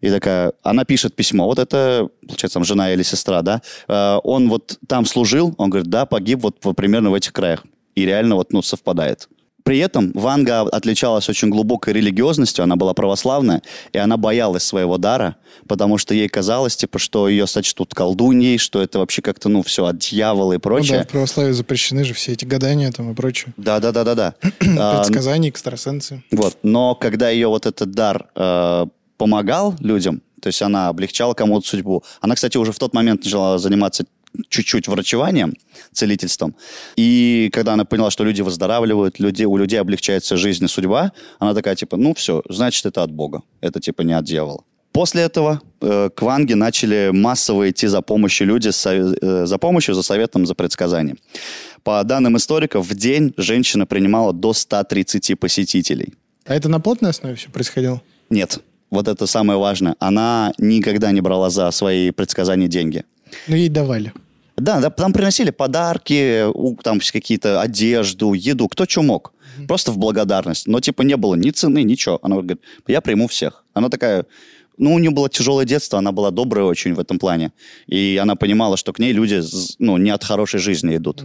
И 0.00 0.10
такая, 0.10 0.52
она 0.62 0.84
пишет 0.84 1.14
письмо. 1.16 1.46
Вот 1.46 1.58
это, 1.58 2.08
получается, 2.26 2.54
там 2.54 2.64
жена 2.64 2.92
или 2.92 3.02
сестра, 3.02 3.42
да? 3.42 3.62
Э, 3.88 4.18
он 4.22 4.48
вот 4.48 4.78
там 4.86 5.06
служил, 5.06 5.54
он 5.58 5.70
говорит, 5.70 5.90
да, 5.90 6.06
погиб 6.06 6.40
вот 6.42 6.58
примерно 6.76 7.10
в 7.10 7.14
этих 7.14 7.32
краях. 7.32 7.64
И 7.94 8.04
реально 8.04 8.34
вот, 8.34 8.52
ну, 8.52 8.62
совпадает. 8.62 9.28
При 9.64 9.78
этом 9.78 10.12
Ванга 10.12 10.60
отличалась 10.60 11.26
очень 11.30 11.48
глубокой 11.48 11.94
религиозностью, 11.94 12.62
она 12.62 12.76
была 12.76 12.92
православная, 12.92 13.62
и 13.94 13.98
она 13.98 14.18
боялась 14.18 14.62
своего 14.62 14.98
дара, 14.98 15.36
потому 15.66 15.96
что 15.96 16.12
ей 16.12 16.28
казалось, 16.28 16.76
типа, 16.76 16.98
что 16.98 17.30
ее 17.30 17.46
сочтут 17.46 17.94
колдуньей, 17.94 18.58
что 18.58 18.82
это 18.82 18.98
вообще 18.98 19.22
как-то, 19.22 19.48
ну, 19.48 19.62
все 19.62 19.86
от 19.86 19.96
дьявола 19.96 20.52
и 20.52 20.56
Ну 20.56 20.60
прочее. 20.60 20.98
да, 20.98 21.04
в 21.04 21.08
православии 21.08 21.52
запрещены 21.52 22.04
же 22.04 22.12
все 22.12 22.32
эти 22.32 22.44
гадания 22.44 22.92
там 22.92 23.10
и 23.10 23.14
прочее. 23.14 23.54
Да-да-да-да-да. 23.56 24.34
А, 24.78 24.98
Предсказания, 24.98 25.48
экстрасенсы. 25.48 26.22
Вот. 26.30 26.58
Но 26.62 26.94
когда 26.94 27.30
ее 27.30 27.48
вот 27.48 27.64
этот 27.64 27.90
дар 27.90 28.26
э, 28.34 28.86
помогал 29.16 29.74
людям, 29.80 30.22
То 30.40 30.48
есть 30.48 30.62
она 30.62 30.88
облегчала 30.88 31.34
кому-то 31.34 31.66
судьбу. 31.66 32.02
Она, 32.20 32.34
кстати, 32.34 32.56
уже 32.58 32.72
в 32.72 32.78
тот 32.78 32.94
момент 32.94 33.24
начала 33.24 33.58
заниматься 33.58 34.04
чуть-чуть 34.48 34.88
врачеванием, 34.88 35.54
целительством. 35.92 36.54
И 36.96 37.50
когда 37.52 37.74
она 37.74 37.84
поняла, 37.84 38.10
что 38.10 38.24
люди 38.24 38.42
выздоравливают, 38.42 39.20
люди, 39.20 39.44
у 39.44 39.56
людей 39.56 39.80
облегчается 39.80 40.36
жизнь 40.36 40.64
и 40.64 40.68
судьба, 40.68 41.12
она 41.38 41.54
такая, 41.54 41.76
типа, 41.76 41.96
ну 41.96 42.14
все, 42.14 42.42
значит, 42.48 42.84
это 42.86 43.02
от 43.02 43.12
Бога. 43.12 43.42
Это, 43.60 43.80
типа, 43.80 44.02
не 44.02 44.12
от 44.12 44.24
дьявола. 44.24 44.64
После 44.92 45.22
этого 45.22 45.60
э, 45.80 46.10
к 46.14 46.22
Ванге 46.22 46.54
начали 46.54 47.10
массово 47.12 47.70
идти 47.70 47.88
за 47.88 48.00
помощью 48.00 48.46
люди, 48.46 48.68
с, 48.68 48.86
э, 48.88 49.46
за 49.46 49.58
помощью, 49.58 49.94
за 49.94 50.02
советом, 50.02 50.46
за 50.46 50.54
предсказанием. 50.54 51.18
По 51.82 52.02
данным 52.04 52.36
историков, 52.36 52.86
в 52.86 52.94
день 52.94 53.34
женщина 53.36 53.86
принимала 53.86 54.32
до 54.32 54.52
130 54.52 55.38
посетителей. 55.38 56.14
А 56.46 56.54
это 56.54 56.68
на 56.68 56.78
платной 56.78 57.10
основе 57.10 57.34
все 57.34 57.50
происходило? 57.50 58.02
Нет, 58.30 58.60
вот 58.94 59.08
это 59.08 59.26
самое 59.26 59.58
важное. 59.58 59.96
Она 59.98 60.52
никогда 60.58 61.12
не 61.12 61.20
брала 61.20 61.50
за 61.50 61.70
свои 61.70 62.10
предсказания 62.10 62.68
деньги. 62.68 63.04
Ну, 63.48 63.56
ей 63.56 63.68
давали. 63.68 64.12
Да, 64.56 64.80
да, 64.80 64.90
там 64.90 65.12
приносили 65.12 65.50
подарки, 65.50 66.44
там 66.82 67.00
какие-то 67.00 67.60
одежду, 67.60 68.32
еду, 68.34 68.68
кто 68.68 68.86
что 68.86 69.02
мог. 69.02 69.32
Просто 69.68 69.92
в 69.92 69.98
благодарность. 69.98 70.66
Но 70.66 70.80
типа 70.80 71.02
не 71.02 71.16
было 71.16 71.34
ни 71.34 71.50
цены, 71.50 71.82
ничего. 71.82 72.18
Она 72.22 72.36
говорит, 72.36 72.60
я 72.86 73.00
приму 73.00 73.28
всех. 73.28 73.64
Она 73.72 73.88
такая, 73.88 74.26
ну, 74.78 74.94
у 74.94 74.98
нее 74.98 75.10
было 75.10 75.28
тяжелое 75.28 75.64
детство, 75.64 75.98
она 75.98 76.12
была 76.12 76.30
добрая 76.30 76.64
очень 76.64 76.94
в 76.94 77.00
этом 77.00 77.18
плане. 77.18 77.52
И 77.86 78.18
она 78.20 78.34
понимала, 78.36 78.76
что 78.76 78.92
к 78.92 78.98
ней 78.98 79.12
люди, 79.12 79.42
ну, 79.78 79.96
не 79.96 80.10
от 80.10 80.24
хорошей 80.24 80.60
жизни 80.60 80.96
идут. 80.96 81.24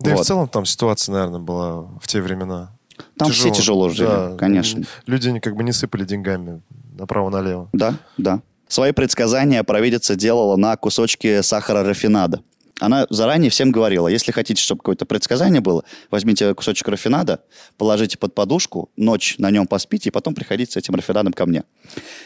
Да 0.00 0.12
и 0.12 0.14
в 0.14 0.20
целом 0.22 0.48
там 0.48 0.64
ситуация, 0.66 1.12
наверное, 1.12 1.40
была 1.40 1.82
в 2.00 2.06
те 2.06 2.20
времена. 2.20 2.76
Там 3.16 3.30
все 3.30 3.50
тяжело 3.50 3.88
жили, 3.88 4.06
Да. 4.08 4.36
конечно. 4.38 4.84
Люди 5.06 5.38
как 5.38 5.56
бы 5.56 5.64
не 5.64 5.72
сыпали 5.72 6.04
деньгами 6.04 6.62
направо-налево. 6.96 7.68
Да, 7.72 7.94
да. 8.18 8.42
Свои 8.68 8.92
предсказания 8.92 9.62
провидица 9.64 10.16
делала 10.16 10.56
на 10.56 10.76
кусочке 10.76 11.42
сахара 11.42 11.84
рафинада. 11.84 12.42
Она 12.82 13.06
заранее 13.10 13.48
всем 13.50 13.70
говорила, 13.70 14.08
если 14.08 14.32
хотите, 14.32 14.60
чтобы 14.60 14.80
какое-то 14.80 15.06
предсказание 15.06 15.60
было, 15.60 15.84
возьмите 16.10 16.52
кусочек 16.52 16.88
рафинада, 16.88 17.40
положите 17.76 18.18
под 18.18 18.34
подушку, 18.34 18.90
ночь 18.96 19.36
на 19.38 19.52
нем 19.52 19.68
поспите, 19.68 20.08
и 20.08 20.12
потом 20.12 20.34
приходите 20.34 20.72
с 20.72 20.76
этим 20.76 20.96
рафинадом 20.96 21.32
ко 21.32 21.46
мне. 21.46 21.62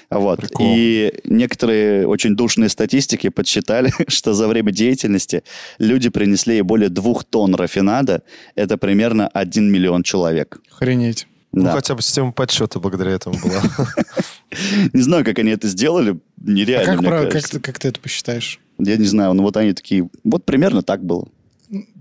Вот. 0.09 0.41
Прикол. 0.41 0.67
И 0.67 1.13
некоторые 1.25 2.09
очень 2.09 2.37
душные 2.37 2.71
статистики 2.71 3.29
подсчитали, 3.29 3.93
что 4.09 4.33
за 4.33 4.49
время 4.49 4.73
деятельности 4.73 5.43
люди 5.79 6.09
принесли 6.09 6.55
ей 6.55 6.63
более 6.63 6.89
двух 6.89 7.25
тонн 7.25 7.55
рафинада. 7.55 8.23
Это 8.55 8.79
примерно 8.79 9.29
1 9.29 9.71
миллион 9.71 10.05
человек. 10.05 10.59
Охренеть. 10.71 11.27
Ну, 11.57 11.65
Да. 11.65 11.73
хотя 11.73 11.95
бы 11.95 12.03
система 12.03 12.33
подсчета 12.33 12.79
благодаря 12.81 13.13
этому 13.13 13.39
была. 13.39 13.63
Не 14.93 15.01
знаю, 15.01 15.25
как 15.25 15.39
они 15.39 15.53
это 15.53 15.67
сделали. 15.69 16.11
А 16.13 16.17
Нереально, 16.51 16.93
как, 16.93 17.01
мне 17.01 17.09
правда, 17.09 17.25
как, 17.27 17.33
кажется. 17.33 17.53
ты, 17.55 17.61
как 17.61 17.79
ты 17.79 17.89
это 17.89 17.99
посчитаешь? 17.99 18.61
Я 18.79 18.99
не 18.99 19.07
знаю, 19.07 19.33
ну 19.33 19.43
вот 19.43 19.57
они 19.57 19.73
такие, 19.73 20.11
вот 20.23 20.45
примерно 20.45 20.83
так 20.83 21.03
было. 21.03 21.27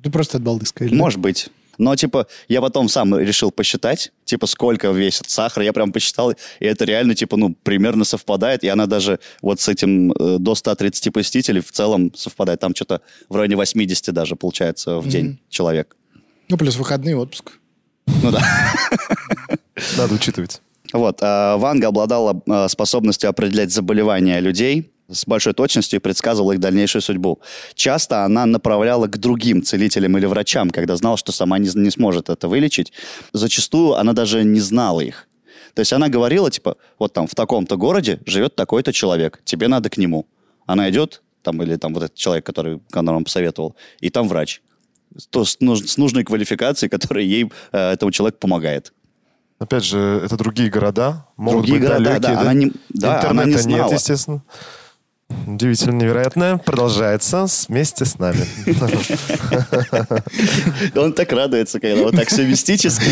Ты 0.03 0.11
просто 0.11 0.37
от 0.37 0.43
балды 0.43 0.65
сказали. 0.65 0.93
Может 0.93 1.19
быть. 1.21 1.47
Но, 1.77 1.95
типа, 1.95 2.27
я 2.49 2.59
потом 2.59 2.89
сам 2.89 3.17
решил 3.17 3.49
посчитать, 3.49 4.11
типа, 4.25 4.45
сколько 4.45 4.89
весит 4.89 5.29
сахар. 5.29 5.63
Я 5.63 5.71
прям 5.71 5.93
посчитал, 5.93 6.31
и 6.31 6.65
это 6.65 6.83
реально, 6.83 7.15
типа, 7.15 7.37
ну, 7.37 7.55
примерно 7.63 8.03
совпадает. 8.03 8.65
И 8.65 8.67
она 8.67 8.87
даже 8.87 9.19
вот 9.41 9.61
с 9.61 9.69
этим 9.69 10.11
э, 10.11 10.37
до 10.37 10.55
130 10.55 11.13
посетителей 11.13 11.61
в 11.61 11.71
целом 11.71 12.13
совпадает. 12.13 12.59
Там 12.59 12.75
что-то 12.75 12.99
в 13.29 13.35
районе 13.37 13.55
80 13.55 14.13
даже 14.13 14.35
получается 14.35 14.99
в 14.99 15.07
день 15.07 15.39
человек. 15.49 15.95
Ну, 16.49 16.57
плюс 16.57 16.75
выходные, 16.75 17.15
отпуск. 17.17 17.53
Ну 18.21 18.31
да. 18.31 18.41
Надо 19.97 20.15
учитывать. 20.15 20.61
Вот. 20.93 21.17
а 21.21 21.57
Ванга 21.57 21.87
обладала 21.87 22.41
а, 22.47 22.67
способностью 22.67 23.29
определять 23.29 23.71
заболевания 23.71 24.39
людей 24.39 24.91
с 25.07 25.25
большой 25.25 25.53
точностью 25.53 25.97
и 25.97 26.01
предсказывала 26.01 26.53
их 26.53 26.59
дальнейшую 26.59 27.01
судьбу. 27.01 27.39
Часто 27.75 28.23
она 28.23 28.45
направляла 28.45 29.07
к 29.07 29.17
другим 29.17 29.61
целителям 29.61 30.17
или 30.17 30.25
врачам, 30.25 30.69
когда 30.71 30.95
знала, 30.95 31.17
что 31.17 31.31
сама 31.31 31.59
не, 31.59 31.69
не 31.75 31.91
сможет 31.91 32.29
это 32.29 32.47
вылечить. 32.47 32.91
Зачастую 33.33 33.93
она 33.93 34.13
даже 34.13 34.43
не 34.43 34.59
знала 34.59 35.01
их. 35.01 35.27
То 35.73 35.81
есть 35.81 35.93
она 35.93 36.07
говорила, 36.07 36.49
типа, 36.49 36.77
вот 36.97 37.13
там 37.13 37.27
в 37.27 37.35
таком-то 37.35 37.75
городе 37.75 38.19
живет 38.25 38.55
такой-то 38.55 38.93
человек, 38.93 39.41
тебе 39.43 39.67
надо 39.67 39.89
к 39.89 39.97
нему. 39.97 40.25
Она 40.65 40.89
идет, 40.89 41.21
там, 41.43 41.61
или 41.61 41.75
там 41.75 41.93
вот 41.93 42.03
этот 42.03 42.15
человек, 42.15 42.45
который, 42.45 42.79
вам 42.91 43.25
посоветовал, 43.25 43.75
и 43.99 44.09
там 44.09 44.27
врач. 44.27 44.61
То 45.29 45.45
с, 45.45 45.57
с 45.59 45.97
нужной 45.97 46.23
квалификацией, 46.23 46.89
которая 46.89 47.25
ей, 47.25 47.51
э, 47.71 47.91
этому 47.91 48.11
человеку 48.11 48.39
помогает. 48.39 48.93
Опять 49.57 49.83
же, 49.85 50.21
это 50.23 50.35
другие 50.37 50.69
города. 50.69 51.25
Могут 51.37 51.61
Другие 51.65 51.79
быть 51.79 51.87
города, 51.89 52.05
далекие, 52.09 52.35
да, 52.35 52.41
она 52.41 52.53
не- 52.53 52.71
да, 52.89 53.19
она 53.29 53.43
Интернета 53.43 53.45
не 53.47 53.53
нет, 53.53 53.61
знала. 53.77 53.93
естественно. 53.93 54.41
Удивительно, 55.47 56.03
невероятно. 56.03 56.61
Продолжается 56.63 57.47
вместе 57.67 58.05
с 58.05 58.19
нами. 58.19 58.45
Он 60.95 61.13
так 61.13 61.31
радуется, 61.31 61.79
когда 61.79 62.03
вот 62.03 62.15
так 62.15 62.27
все 62.27 62.45
мистически. 62.45 63.05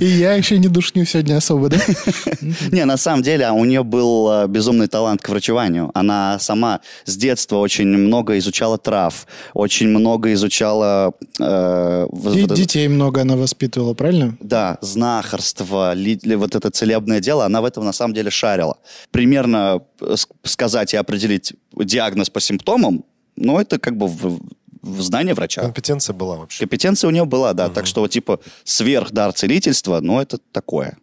И, 0.00 0.06
я 0.06 0.34
еще 0.34 0.58
не 0.58 0.68
душню 0.68 1.04
сегодня 1.04 1.36
особо, 1.36 1.68
да? 1.68 1.78
Не, 2.70 2.84
на 2.84 2.96
самом 2.96 3.22
деле 3.22 3.50
у 3.50 3.64
нее 3.64 3.82
был 3.82 4.30
э, 4.30 4.46
безумный 4.46 4.86
талант 4.86 5.22
к 5.22 5.28
врачеванию. 5.28 5.90
Она 5.94 6.38
сама 6.38 6.80
с 7.04 7.16
детства 7.16 7.56
очень 7.56 7.88
много 7.88 8.38
изучала 8.38 8.78
трав, 8.78 9.26
очень 9.52 9.88
много 9.88 10.32
изучала... 10.34 11.14
э, 11.40 12.06
И 12.34 12.46
детей 12.46 12.86
много 12.88 13.22
она 13.22 13.36
воспитывала, 13.36 13.94
правильно? 13.94 14.36
Да, 14.40 14.78
знахарство, 14.82 15.94
вот 16.36 16.54
это 16.54 16.70
целебное 16.70 17.20
дело, 17.20 17.44
она 17.44 17.60
в 17.60 17.64
этом 17.64 17.84
на 17.84 17.92
самом 17.92 18.14
деле 18.14 18.30
шарила. 18.30 18.76
Примерно 19.10 19.80
э, 20.00 20.14
сказать 20.44 20.94
и 20.94 20.96
определить 20.96 21.54
диагноз 21.84 22.30
по 22.30 22.40
симптомам, 22.40 23.04
ну, 23.36 23.58
это 23.58 23.78
как 23.78 23.96
бы 23.96 24.08
в, 24.08 24.40
в 24.82 25.02
знание 25.02 25.34
врача. 25.34 25.62
Компетенция 25.62 26.14
была 26.14 26.36
вообще. 26.36 26.60
Компетенция 26.60 27.08
у 27.08 27.10
нее 27.10 27.24
была, 27.24 27.52
да. 27.52 27.68
Так 27.68 27.86
что, 27.86 28.00
вот, 28.00 28.10
типа, 28.10 28.40
сверхдар 28.64 29.32
целительства, 29.32 30.00
ну, 30.00 30.20
это 30.20 30.38
такое. 30.52 30.96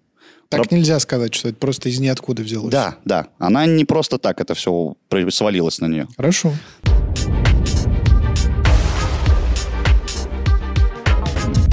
Так 0.49 0.71
нельзя 0.71 0.99
сказать, 0.99 1.33
что 1.33 1.49
это 1.49 1.57
просто 1.57 1.89
из 1.89 1.99
ниоткуда 1.99 2.43
взялось. 2.43 2.71
Да, 2.71 2.97
да. 3.05 3.27
Она 3.39 3.65
не 3.65 3.85
просто 3.85 4.19
так 4.19 4.39
это 4.39 4.53
все 4.53 4.95
свалилось 5.29 5.79
на 5.79 5.87
нее. 5.87 6.07
Хорошо. 6.15 6.53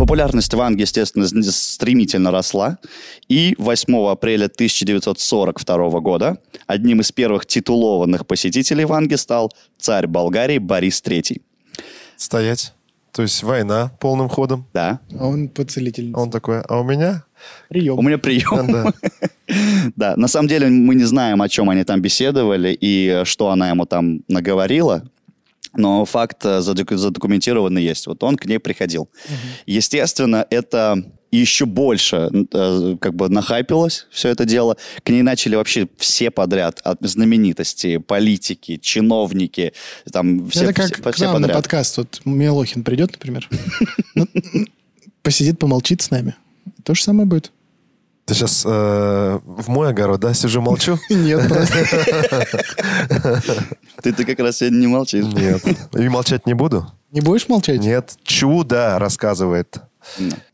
Популярность 0.01 0.55
Ванги, 0.55 0.81
естественно, 0.81 1.27
стремительно 1.27 2.31
росла. 2.31 2.79
И 3.29 3.55
8 3.59 4.09
апреля 4.09 4.47
1942 4.47 6.01
года 6.01 6.39
одним 6.67 7.03
из 7.03 7.13
первых 7.13 7.45
титулованных 7.45 8.27
посетителей 8.27 8.87
Ванги 8.87 9.17
стал 9.17 9.53
царь 9.79 10.07
Болгарии 10.07 10.57
Борис 10.57 11.03
III. 11.05 11.43
Стоять. 12.17 12.73
То 13.13 13.21
есть 13.21 13.43
война 13.43 13.93
полным 14.01 14.31
ходом. 14.31 14.67
Да. 14.73 15.01
А 15.19 15.27
он 15.27 15.49
поцелительница. 15.51 16.19
А 16.19 16.23
Он 16.23 16.31
такой, 16.31 16.63
а 16.63 16.81
у 16.81 16.83
меня? 16.85 17.25
Прием. 17.69 17.99
У 17.99 18.03
меня 18.03 18.17
прием. 18.17 18.73
Да. 18.73 18.93
Да, 19.97 20.15
на 20.17 20.29
самом 20.29 20.47
деле 20.47 20.69
мы 20.69 20.95
не 20.95 21.03
знаем, 21.03 21.43
о 21.43 21.49
чем 21.49 21.69
они 21.71 21.83
там 21.83 22.01
беседовали 22.01 22.75
и 22.81 23.23
что 23.25 23.51
она 23.51 23.69
ему 23.69 23.85
там 23.85 24.23
наговорила. 24.29 25.03
Но 25.75 26.05
факт 26.05 26.45
э, 26.45 26.61
задоку- 26.61 26.97
задокументированный 26.97 27.83
есть. 27.83 28.07
Вот 28.07 28.23
он 28.23 28.37
к 28.37 28.47
ней 28.47 28.59
приходил. 28.59 29.09
Естественно, 29.67 30.47
это 30.51 31.05
еще 31.31 31.65
больше 31.65 32.29
э, 32.53 32.97
как 33.01 33.15
бы 33.15 33.29
нахайпилось 33.29 34.07
все 34.11 34.31
это 34.31 34.45
дело. 34.45 34.77
К 35.05 35.11
ней 35.11 35.23
начали 35.23 35.55
вообще 35.55 35.89
все 35.97 36.31
подряд. 36.31 36.81
От 36.83 36.99
знаменитости, 37.03 37.99
политики, 37.99 38.79
чиновники. 38.79 39.73
Там 40.13 40.49
все, 40.51 40.65
это 40.65 40.73
как 40.75 40.93
все, 40.93 41.03
к 41.03 41.15
все 41.15 41.25
нам 41.27 41.35
на 41.35 41.41
подряд. 41.43 41.57
подкаст. 41.57 41.97
Вот 41.99 42.21
Милохин 42.25 42.83
придет, 42.83 43.13
например, 43.13 43.49
ну, 44.15 44.27
посидит, 45.23 45.59
помолчит 45.59 46.03
с 46.03 46.11
нами. 46.11 46.35
То 46.83 46.95
же 46.95 47.03
самое 47.03 47.27
будет. 47.27 47.53
Ты 48.31 48.37
сейчас 48.37 48.65
в 48.65 49.65
мой 49.67 49.89
огород, 49.89 50.21
да, 50.21 50.33
сижу, 50.35 50.61
молчу? 50.61 51.01
Нет, 51.11 51.49
просто 51.49 51.85
Ты, 54.05 54.13
ты 54.13 54.25
как 54.25 54.39
раз 54.39 54.59
сегодня 54.59 54.79
не 54.79 54.87
молчишь. 54.87 55.25
Нет. 55.25 55.65
И 55.99 56.09
молчать 56.09 56.47
не 56.47 56.55
буду? 56.55 56.87
не 57.11 57.21
будешь 57.23 57.49
молчать? 57.49 57.81
Нет. 57.81 58.15
Чудо 58.23 59.01
рассказывает 59.01 59.79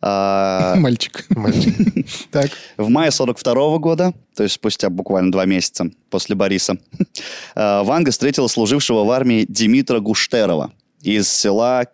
А, 0.01 0.75
Мальчик. 0.79 1.27
мальчик. 1.29 1.75
Так. 2.31 2.51
В 2.79 2.89
мае 2.89 3.11
42 3.11 3.77
года, 3.77 4.15
то 4.35 4.43
есть 4.43 4.55
спустя 4.55 4.89
буквально 4.89 5.31
два 5.31 5.45
месяца 5.45 5.91
после 6.09 6.35
Бориса, 6.35 6.79
э, 7.55 7.83
Ванга 7.83 8.11
встретила 8.11 8.49
служившего 8.49 9.05
в 9.05 9.11
армии 9.11 9.45
Димитра 9.47 10.01
Гуштерова 10.01 10.73
из 11.03 11.29
села 11.29 11.85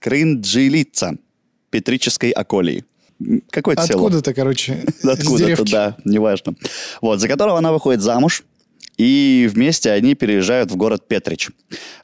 Крынджилица 0.00 1.12
Петрической 1.70 2.30
околии. 2.30 2.84
Какое-то 3.50 3.82
село. 3.82 4.06
Откуда-то, 4.06 4.34
короче, 4.34 4.84
Откуда-то, 5.02 5.64
да, 5.64 5.96
неважно. 6.04 6.54
Вот, 7.00 7.20
за 7.20 7.28
которого 7.28 7.58
она 7.58 7.72
выходит 7.72 8.00
замуж. 8.00 8.44
И 8.96 9.48
вместе 9.52 9.92
они 9.92 10.14
переезжают 10.14 10.72
в 10.72 10.76
город 10.76 11.06
Петрич. 11.06 11.50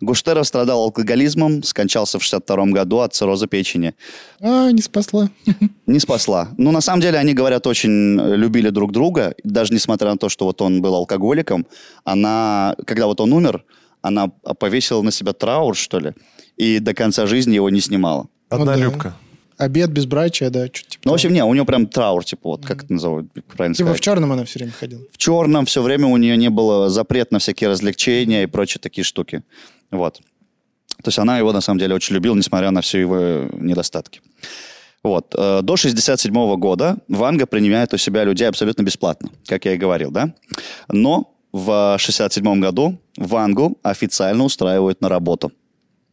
Гуштеров 0.01 0.47
страдал 0.47 0.81
алкоголизмом, 0.85 1.65
скончался 1.65 2.21
в 2.21 2.23
62 2.23 2.67
году 2.67 3.01
от 3.01 3.13
цирроза 3.15 3.49
печени. 3.49 3.95
А, 4.41 4.71
не 4.71 4.81
спасла. 4.81 5.29
Не 5.87 5.99
спасла. 5.99 6.51
Ну, 6.57 6.71
на 6.71 6.81
самом 6.81 7.03
деле, 7.03 7.19
они, 7.19 7.35
говорят, 7.35 7.67
очень 7.67 8.17
любили 8.37 8.71
друг 8.71 8.93
друга. 8.93 9.35
Даже 9.43 9.75
несмотря 9.75 10.11
на 10.11 10.19
то, 10.19 10.29
что 10.29 10.45
вот 10.45 10.63
он 10.63 10.81
был 10.81 10.95
алкоголиком, 10.95 11.67
она, 12.05 12.77
когда 12.87 13.07
вот 13.07 13.21
он 13.21 13.33
умер, 13.33 13.65
она 14.01 14.29
повесила 14.29 15.03
на 15.03 15.11
себя 15.11 15.33
траур, 15.33 15.77
что 15.77 15.99
ли, 15.99 16.13
и 16.57 16.79
до 16.79 16.95
конца 16.95 17.27
жизни 17.27 17.57
его 17.57 17.71
не 17.71 17.81
снимала. 17.81 18.29
Однолюбка. 18.49 19.15
Обед 19.57 19.91
безбрачия, 19.91 20.51
да. 20.51 20.69
Чуть 20.69 20.89
типа 20.89 21.03
Ну, 21.05 21.13
в 21.13 21.15
общем, 21.15 21.33
не, 21.33 21.45
у 21.45 21.53
нее 21.55 21.65
прям 21.65 21.87
траур, 21.87 22.25
типа, 22.25 22.49
вот 22.51 22.67
как 22.67 22.85
это 22.85 22.93
называют, 22.93 23.29
правильно 23.57 23.75
Типа 23.75 23.89
в 23.91 23.93
сказать. 23.93 24.01
черном 24.03 24.33
она 24.33 24.45
все 24.45 24.59
время 24.59 24.73
ходила. 24.73 25.03
В 25.13 25.19
черном 25.19 25.67
все 25.67 25.83
время 25.83 26.07
у 26.09 26.17
нее 26.17 26.37
не 26.37 26.51
было 26.51 26.89
запрет 26.91 27.31
на 27.31 27.39
всякие 27.39 27.71
развлечения 27.71 28.43
и 28.43 28.47
прочие 28.47 28.81
такие 28.81 29.05
штуки. 29.05 29.43
Вот. 29.91 30.21
То 31.03 31.09
есть 31.09 31.19
она 31.19 31.39
его, 31.39 31.53
на 31.53 31.61
самом 31.61 31.79
деле, 31.79 31.95
очень 31.95 32.15
любила, 32.15 32.35
несмотря 32.35 32.71
на 32.71 32.81
все 32.81 32.99
его 33.01 33.19
недостатки. 33.53 34.21
Вот. 35.03 35.35
э, 35.37 35.61
До 35.63 35.77
67 35.77 36.33
года 36.57 36.97
Ванга 37.09 37.47
принимает 37.47 37.93
у 37.93 37.99
себя 37.99 38.25
людей 38.25 38.49
абсолютно 38.49 38.83
бесплатно, 38.83 39.31
как 39.47 39.67
я 39.67 39.75
и 39.75 39.77
говорил, 39.77 40.11
да? 40.11 40.35
Но 40.89 41.35
в 41.53 41.97
67 41.99 42.61
году 42.61 42.99
Вангу 43.17 43.79
официально 43.83 44.43
устраивают 44.45 45.01
на 45.01 45.09
работу. 45.09 45.53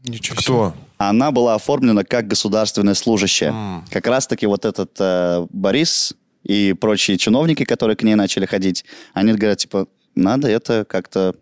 Ничего 0.04 0.36
себе. 0.42 0.74
Она 1.10 1.32
была 1.32 1.56
оформлена 1.56 2.04
как 2.04 2.28
государственная 2.28 2.94
служащая. 2.94 3.84
Как 3.90 4.06
раз-таки 4.06 4.46
вот 4.46 4.66
этот 4.66 4.92
э, 5.00 5.48
Борис 5.50 6.14
и 6.44 6.74
прочие 6.74 7.18
чиновники, 7.18 7.66
которые 7.66 7.96
к 7.96 8.04
ней 8.04 8.16
начали 8.16 8.46
ходить, 8.46 8.86
они 9.14 9.34
говорят, 9.34 9.58
типа, 9.58 9.88
надо 10.16 10.48
это 10.48 10.86
как-то 10.86 11.36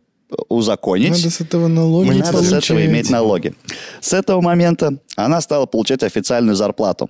узаконить. 0.47 1.09
Надо 1.09 1.29
с 1.29 1.41
этого 1.41 1.67
налоги 1.67 2.07
Мы 2.07 2.15
надо 2.15 2.41
с 2.41 2.53
этого 2.53 2.85
иметь 2.85 3.09
налоги. 3.09 3.53
С 3.99 4.13
этого 4.13 4.39
момента 4.41 4.97
она 5.17 5.41
стала 5.41 5.65
получать 5.65 6.03
официальную 6.03 6.55
зарплату. 6.55 7.09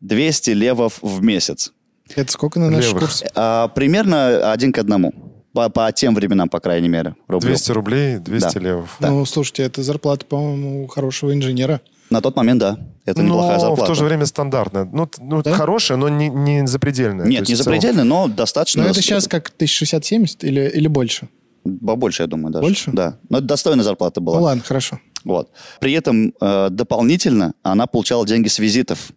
200 0.00 0.50
левов 0.50 0.98
в 1.02 1.22
месяц. 1.22 1.72
Это 2.14 2.30
сколько 2.32 2.60
на 2.60 2.70
наш 2.70 2.86
Левых. 2.86 3.00
курс? 3.00 3.24
А, 3.34 3.68
примерно 3.68 4.52
один 4.52 4.72
к 4.72 4.78
одному. 4.78 5.12
По, 5.54 5.68
по 5.70 5.90
тем 5.92 6.14
временам, 6.14 6.48
по 6.50 6.60
крайней 6.60 6.88
мере. 6.88 7.14
рублев. 7.28 7.52
200 7.52 7.70
рублей, 7.72 8.18
200 8.18 8.54
Да. 8.54 8.60
левов. 8.60 8.96
Да. 9.00 9.10
Ну, 9.10 9.24
слушайте, 9.24 9.62
это 9.62 9.82
зарплата, 9.82 10.26
по-моему, 10.26 10.84
у 10.84 10.86
хорошего 10.88 11.32
инженера. 11.32 11.80
На 12.10 12.20
тот 12.20 12.36
момент, 12.36 12.60
да. 12.60 12.78
Это 13.06 13.22
неплохая 13.22 13.54
но 13.54 13.60
зарплата. 13.60 13.84
в 13.84 13.86
то 13.86 13.94
же 13.94 14.04
время 14.04 14.26
стандартная. 14.26 14.84
Ну, 14.84 15.08
ну 15.18 15.42
Да? 15.42 15.52
хорошая, 15.52 15.96
но 15.96 16.08
не, 16.08 16.28
не 16.28 16.66
запредельная. 16.66 17.24
Нет, 17.26 17.48
не 17.48 17.54
запредельно, 17.54 18.04
но 18.04 18.28
достаточно. 18.28 18.82
Но 18.82 18.90
это 18.90 19.00
сейчас 19.00 19.26
как 19.28 19.52
1060-70 19.58 20.38
или, 20.42 20.68
или 20.74 20.88
больше? 20.88 21.28
Побольше, 21.64 22.24
я 22.24 22.26
думаю, 22.26 22.52
даже. 22.52 22.62
Больше? 22.62 22.90
Да. 22.92 23.18
Но 23.30 23.38
это 23.38 23.46
достойная 23.46 23.84
зарплата 23.84 24.20
была. 24.20 24.38
Ну 24.38 24.42
ладно, 24.44 24.62
хорошо. 24.62 24.98
Вот. 25.24 25.50
При 25.80 25.92
этом 25.92 26.34
э, 26.40 26.68
дополнительно 26.70 27.54
она 27.62 27.86
получала 27.86 28.26
деньги 28.26 28.48
с 28.48 28.58
визитов. 28.58 29.12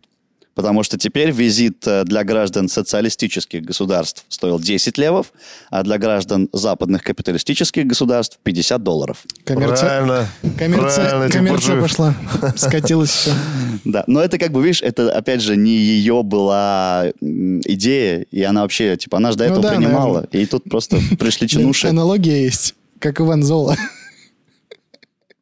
Потому 0.57 0.81
что 0.81 0.97
теперь 0.97 1.29
визит 1.29 1.85
э, 1.87 2.03
для 2.03 2.23
граждан 2.23 2.67
социалистических 2.67 3.61
государств 3.61 4.25
стоил 4.27 4.59
10 4.59 4.97
левов, 4.97 5.31
а 5.69 5.83
для 5.83 5.99
граждан 5.99 6.49
западных 6.51 7.03
капиталистических 7.03 7.85
государств 7.85 8.39
50 8.41 8.81
долларов. 8.81 9.19
Коммерция, 9.45 9.87
Правильно. 9.87 10.27
коммерция, 10.57 11.09
Правильно, 11.09 11.29
коммерция 11.31 11.79
пошла. 11.79 12.15
Скатилась 12.55 13.11
все. 13.11 13.31
Да, 13.85 14.03
но 14.07 14.19
это 14.21 14.39
как 14.39 14.51
бы, 14.51 14.63
видишь, 14.63 14.81
это 14.81 15.11
опять 15.15 15.41
же 15.41 15.55
не 15.55 15.69
ее 15.77 16.23
была 16.23 17.11
идея, 17.21 18.25
и 18.31 18.41
она 18.41 18.63
вообще, 18.63 18.97
типа, 18.97 19.17
она 19.17 19.31
же 19.31 19.37
до 19.37 19.43
Ну 19.45 19.51
этого 19.51 19.63
да, 19.69 19.75
принимала, 19.75 20.13
наверное. 20.21 20.41
и 20.41 20.45
тут 20.47 20.63
просто 20.63 20.99
пришли 21.19 21.47
чинуши. 21.47 21.87
Аналогия 21.87 22.43
есть, 22.43 22.73
как 22.99 23.21
Иван 23.21 23.43
Зола. 23.43 23.77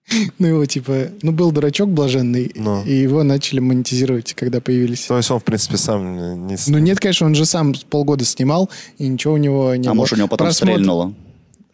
Ну, 0.39 0.47
его 0.47 0.65
типа, 0.65 1.07
ну, 1.21 1.31
был 1.31 1.51
дурачок 1.51 1.89
блаженный, 1.89 2.51
Ну. 2.55 2.83
и 2.83 2.93
его 2.93 3.23
начали 3.23 3.59
монетизировать, 3.59 4.33
когда 4.33 4.61
появились. 4.61 5.05
То 5.05 5.17
есть 5.17 5.31
он, 5.31 5.39
в 5.39 5.43
принципе, 5.43 5.77
сам 5.77 6.47
не... 6.47 6.55
Ну, 6.67 6.77
нет, 6.77 6.99
конечно, 6.99 7.25
он 7.27 7.35
же 7.35 7.45
сам 7.45 7.73
полгода 7.89 8.23
снимал, 8.25 8.69
и 8.97 9.07
ничего 9.07 9.33
у 9.33 9.37
него 9.37 9.75
не 9.75 9.87
А 9.87 9.91
было. 9.91 9.93
может, 9.97 10.13
у 10.13 10.17
него 10.17 10.27
потом 10.27 10.47
Просмотр- 10.47 10.53
стрельнуло 10.73 11.13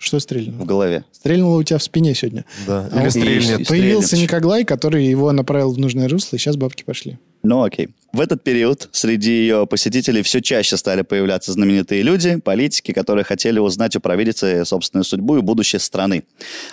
Что 0.02 0.18
в 0.18 0.22
стрельнуло? 0.22 0.66
голове. 0.66 1.04
Стрельнуло 1.12 1.60
у 1.60 1.64
тебя 1.64 1.78
в 1.78 1.84
спине 1.84 2.16
сегодня. 2.16 2.44
Да. 2.66 2.90
А 2.92 3.02
Или 3.02 3.10
стрельнет. 3.10 3.68
Появился 3.68 4.08
стрельнет. 4.10 4.30
Никоглай, 4.30 4.66
который 4.66 5.06
его 5.06 5.32
направил 5.32 5.72
в 5.72 5.78
нужное 5.78 6.10
русло, 6.10 6.36
и 6.36 6.40
сейчас 6.40 6.56
бабки 6.58 6.84
пошли. 6.84 7.20
Ну, 7.44 7.64
окей. 7.64 7.90
В 8.14 8.20
этот 8.20 8.44
период 8.44 8.90
среди 8.92 9.32
ее 9.32 9.66
посетителей 9.68 10.22
все 10.24 10.42
чаще 10.42 10.76
стали 10.78 11.02
появляться 11.04 11.52
знаменитые 11.54 12.02
люди, 12.02 12.38
политики, 12.40 12.92
которые 12.94 13.24
хотели 13.24 13.60
узнать 13.60 13.96
у 13.96 14.00
провидицы 14.00 14.66
собственную 14.66 15.04
судьбу 15.06 15.38
и 15.38 15.42
будущее 15.42 15.80
страны. 15.80 16.24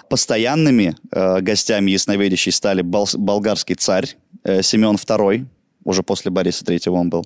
Постоянными 0.08 0.96
э, 1.12 1.40
гостями 1.40 1.90
ясновидящей 1.90 2.52
стали 2.52 2.82
бол- 2.82 3.08
болгарский 3.14 3.74
царь 3.76 4.16
э, 4.44 4.62
Семен 4.62 4.96
II, 4.96 5.46
уже 5.88 6.02
после 6.02 6.30
Бориса 6.30 6.64
III 6.64 6.90
он 6.90 7.08
был. 7.10 7.24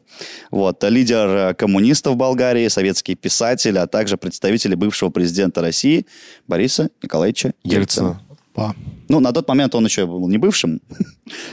Вот. 0.51 0.85
Лидер 0.85 1.29
э, 1.29 1.55
коммунистов 1.55 2.17
Болгарии, 2.17 2.69
советский 2.69 3.17
писатель, 3.17 3.77
а 3.79 3.87
также 3.87 4.17
представители 4.17 4.77
бывшего 4.77 5.11
президента 5.11 5.61
России 5.61 6.07
Бориса 6.47 6.89
Николаевича 7.03 7.55
Ельцина. 7.65 7.81
Ельцина. 7.81 8.23
Па. 8.55 8.75
Ну, 9.09 9.21
на 9.21 9.33
тот 9.33 9.49
момент 9.49 9.75
он 9.75 9.85
еще 9.87 10.07
был 10.07 10.29
не 10.29 10.39
бывшим. 10.39 10.81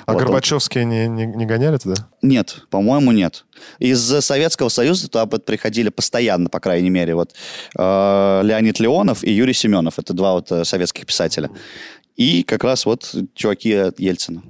А 0.05 0.13
Вот 0.13 0.21
он- 0.21 0.25
Горбачевские 0.27 0.85
не, 0.85 1.07
не, 1.07 1.25
не 1.25 1.45
гоняли 1.45 1.77
туда? 1.77 2.07
нет, 2.21 2.63
по-моему, 2.69 3.11
нет. 3.11 3.45
Из 3.79 3.99
Советского 4.01 4.69
Союза 4.69 5.09
туда 5.09 5.25
приходили 5.25 5.89
постоянно, 5.89 6.49
по 6.49 6.59
крайней 6.59 6.89
мере, 6.89 7.15
вот 7.15 7.33
э, 7.77 8.41
Леонид 8.43 8.79
Леонов 8.79 9.23
и 9.23 9.31
Юрий 9.31 9.53
Семенов. 9.53 9.97
Это 9.99 10.13
два 10.13 10.33
вот 10.33 10.51
э, 10.51 10.65
советских 10.65 11.05
писателя. 11.05 11.49
И 12.17 12.43
как 12.43 12.63
раз 12.65 12.85
вот 12.85 13.15
чуваки 13.33 13.73
от 13.73 13.99
Ельцина. 13.99 14.43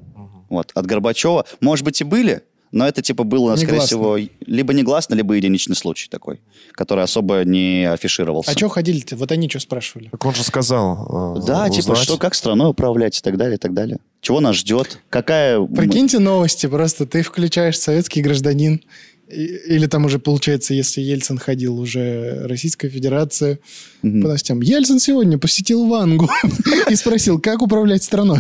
Вот. 0.49 0.71
От 0.73 0.85
Горбачева, 0.87 1.45
может 1.61 1.85
быть, 1.85 2.01
и 2.01 2.03
были, 2.03 2.41
но 2.71 2.87
это 2.87 3.01
типа 3.01 3.23
было, 3.23 3.55
скорее 3.55 3.73
Негласно. 3.73 3.87
всего, 3.87 4.17
либо 4.45 4.73
негласно, 4.73 5.15
либо 5.15 5.33
единичный 5.33 5.75
случай 5.75 6.07
такой, 6.09 6.39
который 6.73 7.03
особо 7.03 7.43
не 7.43 7.89
афишировался. 7.91 8.51
А 8.51 8.53
что 8.57 8.69
ходили-то? 8.69 9.15
Вот 9.15 9.31
они 9.31 9.49
что 9.49 9.59
спрашивали? 9.59 10.09
Так 10.09 10.25
он 10.25 10.35
же 10.35 10.43
сказал. 10.43 11.35
э, 11.37 11.45
Да, 11.45 11.69
типа, 11.69 11.79
узнать. 11.91 11.97
что, 11.99 12.17
как 12.17 12.35
страной 12.35 12.69
управлять 12.69 13.17
и 13.17 13.21
так 13.21 13.37
далее, 13.37 13.55
и 13.55 13.59
так 13.59 13.73
далее. 13.73 13.97
Чего 14.21 14.39
нас 14.41 14.55
ждет? 14.57 14.99
Какая... 15.09 15.59
Прикиньте 15.61 16.19
новости, 16.19 16.67
просто 16.67 17.05
ты 17.05 17.21
включаешь 17.21 17.79
советский 17.79 18.21
гражданин, 18.21 18.81
или 19.29 19.85
там 19.85 20.05
уже, 20.05 20.17
получается, 20.17 20.73
если 20.73 21.01
Ельцин 21.01 21.37
ходил, 21.37 21.79
уже 21.79 22.47
Российская 22.47 22.89
Федерация, 22.89 23.59
по 24.01 24.07
новостям. 24.07 24.61
Ельцин 24.61 24.99
сегодня 24.99 25.37
посетил 25.37 25.87
Вангу 25.87 26.29
и 26.89 26.95
спросил, 26.95 27.39
как 27.39 27.61
управлять 27.61 28.03
страной. 28.03 28.39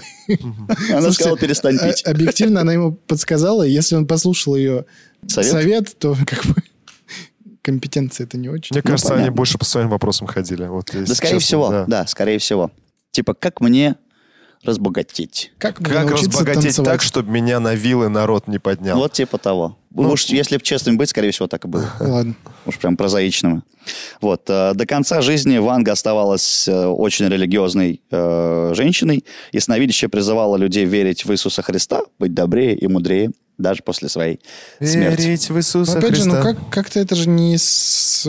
Она 0.91 1.11
сказала, 1.11 1.37
перестань 1.37 1.77
а- 1.77 1.87
пить. 1.87 2.03
Объективно 2.05 2.61
она 2.61 2.73
ему 2.73 2.93
подсказала, 2.93 3.63
если 3.63 3.95
он 3.95 4.07
послушал 4.07 4.55
ее 4.55 4.85
Совет? 5.27 5.95
то 5.97 6.15
как 6.25 6.45
бы 6.45 6.55
компетенция 7.61 8.25
это 8.25 8.37
не 8.37 8.49
очень. 8.49 8.73
Мне 8.73 8.81
кажется, 8.81 9.13
они 9.13 9.29
больше 9.29 9.57
по 9.57 9.65
своим 9.65 9.89
вопросам 9.89 10.27
ходили. 10.27 10.67
Да, 10.93 11.15
скорее 11.15 11.39
всего, 11.39 11.85
да. 11.87 12.07
скорее 12.07 12.39
всего. 12.39 12.71
Типа, 13.11 13.33
как 13.33 13.61
мне 13.61 13.95
разбогатеть? 14.63 15.51
Как, 15.57 15.77
Как 15.77 16.11
разбогатеть 16.11 16.63
танцевать? 16.63 16.91
так, 16.91 17.01
чтобы 17.01 17.31
меня 17.31 17.59
на 17.59 17.75
вилы 17.75 18.09
народ 18.09 18.47
не 18.47 18.59
поднял? 18.59 18.97
Вот 18.97 19.13
типа 19.13 19.37
того. 19.37 19.77
Ну, 19.91 20.11
Уж, 20.11 20.25
если 20.25 20.57
бы 20.57 20.63
честным 20.63 20.97
быть, 20.97 21.09
скорее 21.09 21.31
всего, 21.31 21.47
так 21.47 21.65
и 21.65 21.67
было. 21.67 21.89
Ладно. 21.99 22.35
Уж 22.65 22.77
прям 22.77 22.95
прозаичным. 22.97 23.63
Вот. 24.21 24.43
э, 24.47 24.73
До 24.75 24.85
конца 24.85 25.21
жизни 25.21 25.57
Ванга 25.57 25.93
оставалась 25.93 26.67
э, 26.67 26.85
очень 26.85 27.27
религиозной 27.27 28.01
э, 28.11 28.71
женщиной. 28.75 29.25
Ясновидящая 29.51 30.09
призывала 30.09 30.57
людей 30.57 30.85
верить 30.85 31.25
в 31.25 31.31
Иисуса 31.31 31.61
Христа, 31.61 32.01
быть 32.19 32.33
добрее 32.33 32.75
и 32.75 32.87
мудрее 32.87 33.31
даже 33.57 33.81
после 33.83 34.09
своей 34.09 34.39
смерти. 34.79 35.21
Верить 35.21 35.49
в 35.49 35.57
Иисуса 35.57 35.93
Но 35.93 35.97
опять 35.99 36.15
же, 36.15 36.25
ну 36.27 36.35
Христа. 36.35 36.53
как, 36.53 36.69
как-то 36.69 36.99
это 36.99 37.15
же 37.15 37.27
не 37.27 37.57
с... 37.57 38.27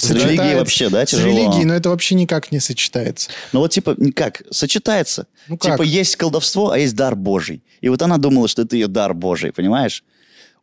С 0.00 0.10
религией 0.10 0.54
вообще, 0.56 0.88
да, 0.88 1.04
С 1.06 1.10
тяжело? 1.10 1.28
религией, 1.28 1.64
но 1.64 1.74
это 1.74 1.90
вообще 1.90 2.14
никак 2.14 2.52
не 2.52 2.60
сочетается. 2.60 3.30
Ну 3.52 3.60
вот 3.60 3.70
типа, 3.72 3.96
как, 4.14 4.42
сочетается. 4.50 5.26
Ну 5.48 5.56
как? 5.58 5.72
Типа 5.72 5.82
есть 5.82 6.16
колдовство, 6.16 6.70
а 6.70 6.78
есть 6.78 6.94
дар 6.96 7.14
Божий. 7.16 7.62
И 7.80 7.88
вот 7.88 8.02
она 8.02 8.18
думала, 8.18 8.48
что 8.48 8.62
это 8.62 8.76
ее 8.76 8.88
дар 8.88 9.14
Божий, 9.14 9.52
понимаешь? 9.52 10.04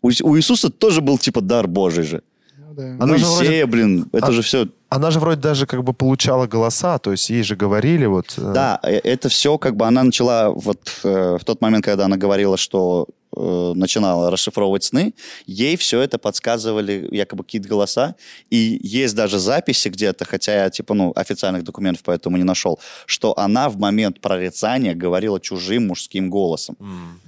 У, 0.02 0.08
у 0.24 0.38
Иисуса 0.38 0.70
тоже 0.70 1.02
был 1.02 1.18
типа 1.18 1.42
дар 1.42 1.68
Божий 1.68 2.04
же. 2.04 2.22
Ну 2.58 2.74
да. 2.74 2.98
Она 3.00 3.18
же 3.18 3.26
Моисея, 3.26 3.66
блин, 3.68 4.08
это 4.14 4.28
А- 4.28 4.32
же 4.32 4.42
все... 4.42 4.68
Она 4.90 5.12
же 5.12 5.20
вроде 5.20 5.42
даже 5.42 5.66
как 5.66 5.84
бы 5.84 5.92
получала 5.94 6.48
голоса, 6.48 6.98
то 6.98 7.12
есть 7.12 7.30
ей 7.30 7.44
же 7.44 7.58
говорили 7.58 8.06
вот... 8.06 8.34
э, 8.38 8.54
Да, 8.54 8.80
э, 8.84 9.00
это 9.04 9.28
все 9.28 9.58
как 9.58 9.76
бы 9.76 9.86
она 9.86 10.02
начала 10.04 10.50
вот 10.50 10.80
э, 11.04 11.38
в 11.42 11.44
тот 11.44 11.60
момент, 11.60 11.84
когда 11.84 12.06
она 12.06 12.16
говорила, 12.16 12.56
что 12.56 13.06
э, 13.36 13.74
начинала 13.76 14.32
расшифровывать 14.32 14.84
сны, 14.84 15.14
ей 15.46 15.78
все 15.78 16.02
это 16.02 16.18
подсказывали 16.18 17.08
якобы 17.12 17.44
какие-то 17.44 17.68
голоса, 17.68 18.16
и 18.50 18.80
есть 18.84 19.16
даже 19.16 19.40
записи 19.40 19.90
где-то, 19.90 20.26
хотя 20.26 20.64
я 20.64 20.70
типа 20.70 20.94
ну 20.94 21.14
официальных 21.16 21.64
документов 21.64 22.04
поэтому 22.06 22.38
не 22.38 22.44
нашел, 22.44 22.80
что 23.06 23.38
она 23.38 23.70
в 23.70 23.78
момент 23.78 24.22
прорицания 24.22 24.96
говорила 24.96 25.40
чужим 25.40 25.88
мужским 25.88 26.30
голосом. 26.30 26.76
м. 26.80 27.20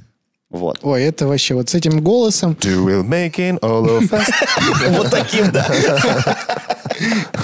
Вот. 0.50 0.80
Ой, 0.82 1.04
это 1.04 1.28
вообще 1.28 1.54
вот 1.54 1.70
с 1.70 1.76
этим 1.76 2.02
голосом. 2.02 2.56
Вот 4.90 5.12
таким, 5.12 5.52
да. 5.52 5.68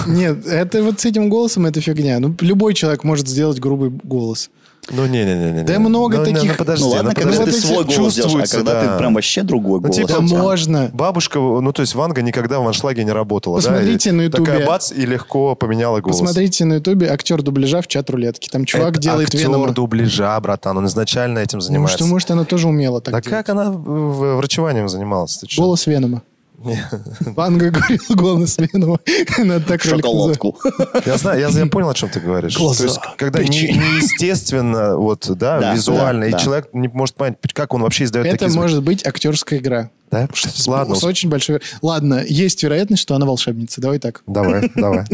Нет, 0.06 0.44
это 0.46 0.82
вот 0.82 1.00
с 1.00 1.04
этим 1.04 1.28
голосом 1.28 1.66
это 1.66 1.80
фигня. 1.80 2.18
Ну, 2.18 2.34
любой 2.40 2.74
человек 2.74 3.04
может 3.04 3.28
сделать 3.28 3.60
грубый 3.60 3.90
голос. 3.90 4.50
Ну, 4.90 5.04
не-не-не. 5.06 5.64
Да 5.64 5.78
много 5.80 6.18
ну, 6.18 6.24
не, 6.26 6.32
таких. 6.34 6.50
Ну, 6.52 6.56
подожди, 6.58 6.84
Ну 6.84 6.90
ладно, 6.90 7.10
ну, 7.10 7.14
когда 7.20 7.38
подожди. 7.38 7.60
ты 7.60 7.66
свой 7.66 7.84
голос 7.84 7.94
делаешь, 7.94 8.12
а 8.18 8.22
Чувствуется, 8.22 8.56
когда 8.58 8.72
да. 8.82 8.92
ты 8.92 8.98
прям 8.98 9.14
вообще 9.14 9.42
другой 9.42 9.80
Ну, 9.80 9.88
голос. 9.88 9.96
типа, 9.96 10.08
Да 10.08 10.20
можно. 10.20 10.90
Бабушка, 10.92 11.38
ну, 11.40 11.72
то 11.72 11.82
есть 11.82 11.94
Ванга 11.96 12.22
никогда 12.22 12.60
в 12.60 12.66
аншлаге 12.66 13.02
не 13.02 13.10
работала, 13.12 13.60
да? 13.60 13.68
Посмотрите 13.68 14.10
И 14.10 14.12
на 14.12 14.22
Ютубе. 14.22 14.44
Такая 14.44 14.66
бац, 14.66 14.92
и 14.92 15.04
легко 15.04 15.54
поменяла 15.56 16.00
голос. 16.00 16.20
Посмотрите 16.20 16.64
на 16.64 16.74
ютубе 16.74 17.08
актер 17.10 17.42
дубляжа 17.42 17.82
в 17.82 17.88
чат 17.88 18.08
рулетки. 18.10 18.48
Там 18.48 18.64
чувак 18.64 18.92
Это 18.92 19.00
делает 19.00 19.28
актер 19.28 19.40
Венома. 19.48 19.72
дубляжа, 19.72 20.38
братан, 20.40 20.78
он 20.78 20.86
изначально 20.86 21.40
этим 21.40 21.58
Ну, 21.58 21.62
занимается. 21.62 21.96
что, 21.98 22.06
может, 22.06 22.30
она 22.30 22.44
тоже 22.44 22.68
умела 22.68 23.00
так 23.00 23.12
Да 23.12 23.20
делать. 23.20 23.28
как 23.46 23.48
она 23.48 23.70
в- 23.72 24.36
врачеванием 24.36 24.88
занималась? 24.88 25.42
Голос 25.56 25.86
Венома. 25.86 26.22
Ванга 27.20 27.70
говорил 27.70 28.00
голос 28.10 28.56
Венома. 28.58 28.98
Надо 29.38 29.64
так. 29.66 29.82
Шоколадку. 29.82 30.56
Я 31.06 31.16
знаю, 31.18 31.40
я, 31.40 31.48
я 31.48 31.66
понял, 31.66 31.90
о 31.90 31.94
чем 31.94 32.08
ты 32.08 32.20
говоришь. 32.20 32.56
Глаза, 32.56 32.78
То 32.78 32.84
есть, 32.84 33.00
когда 33.18 33.42
не- 33.42 33.48
неестественно, 33.48 34.96
вот, 34.96 35.26
да, 35.36 35.60
Да, 35.60 35.74
визуально, 35.74 36.22
да, 36.22 36.28
и 36.28 36.32
да. 36.32 36.38
человек 36.38 36.68
не 36.72 36.88
может 36.88 37.14
понять, 37.16 37.36
как 37.52 37.74
он 37.74 37.82
вообще 37.82 38.04
издает 38.04 38.26
Это 38.26 38.36
такие 38.36 38.50
звуки. 38.50 38.62
может 38.62 38.82
быть 38.82 39.06
актерская 39.06 39.58
игра. 39.58 39.90
Да? 40.10 40.28
Ладно, 40.66 40.94
С 40.94 41.04
очень 41.04 41.28
большой... 41.28 41.60
Ладно, 41.82 42.22
есть 42.26 42.62
вероятность, 42.62 43.02
что 43.02 43.14
она 43.14 43.26
волшебница. 43.26 43.80
Давай 43.80 43.98
так. 43.98 44.22
давай, 44.26 44.70
давай. 44.74 45.04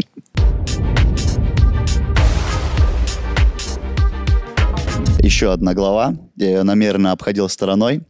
Еще 5.19 5.51
одна 5.51 5.73
глава. 5.73 6.15
Я 6.35 6.47
ее 6.47 6.63
намеренно 6.63 7.11
обходил 7.11 7.47
стороной. 7.49 8.01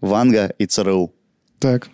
Ванга 0.00 0.52
и 0.58 0.66
ЦРУ. 0.66 1.12
Так. 1.62 1.88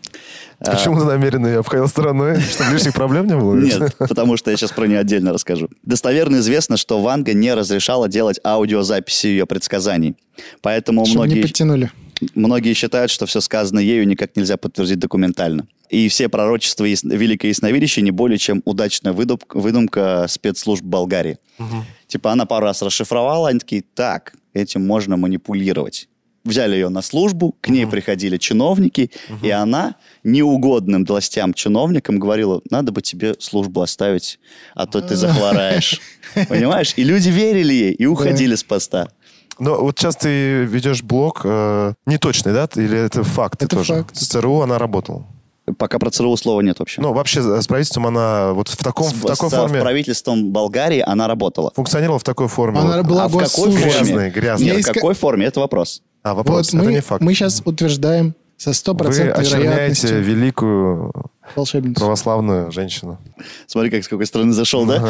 Почему 0.58 0.98
ты 0.98 1.04
намеренно 1.04 1.46
ее 1.46 1.58
обходил 1.60 1.86
стороной? 1.88 2.40
Чтобы 2.50 2.72
лишних 2.72 2.94
проблем 2.94 3.26
не 3.28 3.36
было? 3.36 3.54
Нет, 3.54 3.94
потому 3.98 4.36
что 4.36 4.50
я 4.50 4.56
сейчас 4.56 4.72
про 4.72 4.86
нее 4.86 4.98
отдельно 4.98 5.32
расскажу. 5.32 5.68
Достоверно 5.84 6.36
известно, 6.38 6.76
что 6.76 7.00
Ванга 7.00 7.32
не 7.34 7.54
разрешала 7.54 8.08
делать 8.08 8.40
аудиозаписи 8.44 9.26
ее 9.28 9.46
предсказаний. 9.46 10.16
Поэтому 10.62 11.06
Чтобы 11.06 11.26
не 11.28 11.34
многие, 11.34 11.42
подтянули. 11.42 11.90
многие 12.34 12.72
считают, 12.74 13.10
что 13.12 13.26
все 13.26 13.40
сказанное 13.40 13.82
ею 13.84 14.06
никак 14.08 14.34
нельзя 14.36 14.56
подтвердить 14.56 14.98
документально. 14.98 15.68
И 15.90 16.08
все 16.08 16.28
пророчества 16.28 16.84
яс- 16.84 17.02
Великой 17.04 17.46
Ясновидящей 17.50 18.02
не 18.02 18.10
более 18.10 18.36
чем 18.38 18.60
удачная 18.64 19.12
выдумка, 19.12 19.56
выдумка 19.58 20.26
спецслужб 20.28 20.82
Болгарии. 20.84 21.38
Типа 22.08 22.32
она 22.32 22.46
пару 22.46 22.64
раз 22.66 22.82
расшифровала, 22.82 23.48
они 23.50 23.60
такие, 23.60 23.84
так, 23.94 24.32
этим 24.54 24.84
можно 24.86 25.16
манипулировать. 25.16 26.07
Взяли 26.48 26.74
ее 26.76 26.88
на 26.88 27.02
службу, 27.02 27.54
к 27.60 27.68
ней 27.68 27.86
приходили 27.86 28.38
чиновники, 28.38 29.10
и 29.42 29.50
она 29.50 29.96
неугодным 30.24 31.04
властям 31.04 31.52
чиновникам 31.52 32.18
говорила, 32.18 32.62
надо 32.70 32.90
бы 32.90 33.02
тебе 33.02 33.34
службу 33.38 33.82
оставить, 33.82 34.38
а 34.74 34.86
то 34.86 35.02
ты 35.02 35.14
захвораешь. 35.14 36.00
Понимаешь? 36.48 36.94
И 36.96 37.04
люди 37.04 37.28
верили 37.28 37.74
ей 37.74 37.92
и 37.92 38.06
уходили 38.06 38.54
с 38.54 38.64
поста. 38.64 39.08
Но 39.58 39.78
вот 39.78 39.98
сейчас 39.98 40.16
ты 40.16 40.64
ведешь 40.64 41.02
блог 41.02 41.42
э, 41.44 41.92
неточный, 42.06 42.54
да? 42.54 42.68
Или 42.76 42.96
это 42.96 43.24
факт 43.24 43.62
Это 43.62 43.76
тоже? 43.76 43.94
факт. 43.94 44.16
С 44.16 44.26
ЦРУ 44.28 44.60
она 44.62 44.78
работала. 44.78 45.26
Пока 45.76 45.98
про 45.98 46.10
ЦРУ 46.10 46.36
слова 46.36 46.60
нет 46.60 46.78
вообще. 46.78 47.02
Ну, 47.02 47.12
вообще 47.12 47.42
с 47.42 47.66
правительством 47.66 48.06
она 48.06 48.52
вот 48.52 48.68
в 48.68 48.76
таком, 48.76 49.08
с, 49.08 49.12
в 49.12 49.26
такой 49.26 49.50
с 49.50 49.52
форме 49.52 49.80
правительством 49.80 50.50
Болгарии 50.50 51.02
она 51.04 51.28
работала. 51.28 51.72
функционировала 51.74 52.18
в 52.18 52.24
такой 52.24 52.48
форме. 52.48 52.78
Она 52.78 53.02
была 53.02 53.24
а 53.24 53.28
в 53.28 53.36
какой 53.36 53.70
форме? 53.70 53.82
Грязный, 53.82 54.30
грязный. 54.30 54.66
Нет, 54.66 54.86
в 54.86 54.92
какой 54.92 55.14
форме? 55.14 55.46
Это 55.46 55.60
вопрос. 55.60 56.02
А, 56.30 56.34
вопрос, 56.34 56.72
вот 56.72 56.80
это 56.80 56.84
мы, 56.88 56.92
не 56.92 57.00
факт. 57.00 57.22
мы 57.22 57.32
сейчас 57.34 57.62
утверждаем 57.64 58.34
со 58.58 58.70
Вы 58.70 58.74
стопроцентной 58.74 59.32
очерняете 59.32 59.68
вероятностью 59.70 60.22
великую 60.22 61.12
волшебницу. 61.54 62.00
православную 62.00 62.70
женщину. 62.72 63.18
Смотри, 63.66 63.90
как 63.90 64.04
с 64.04 64.08
какой 64.08 64.26
стороны 64.26 64.52
зашел, 64.52 64.84
да? 64.84 65.08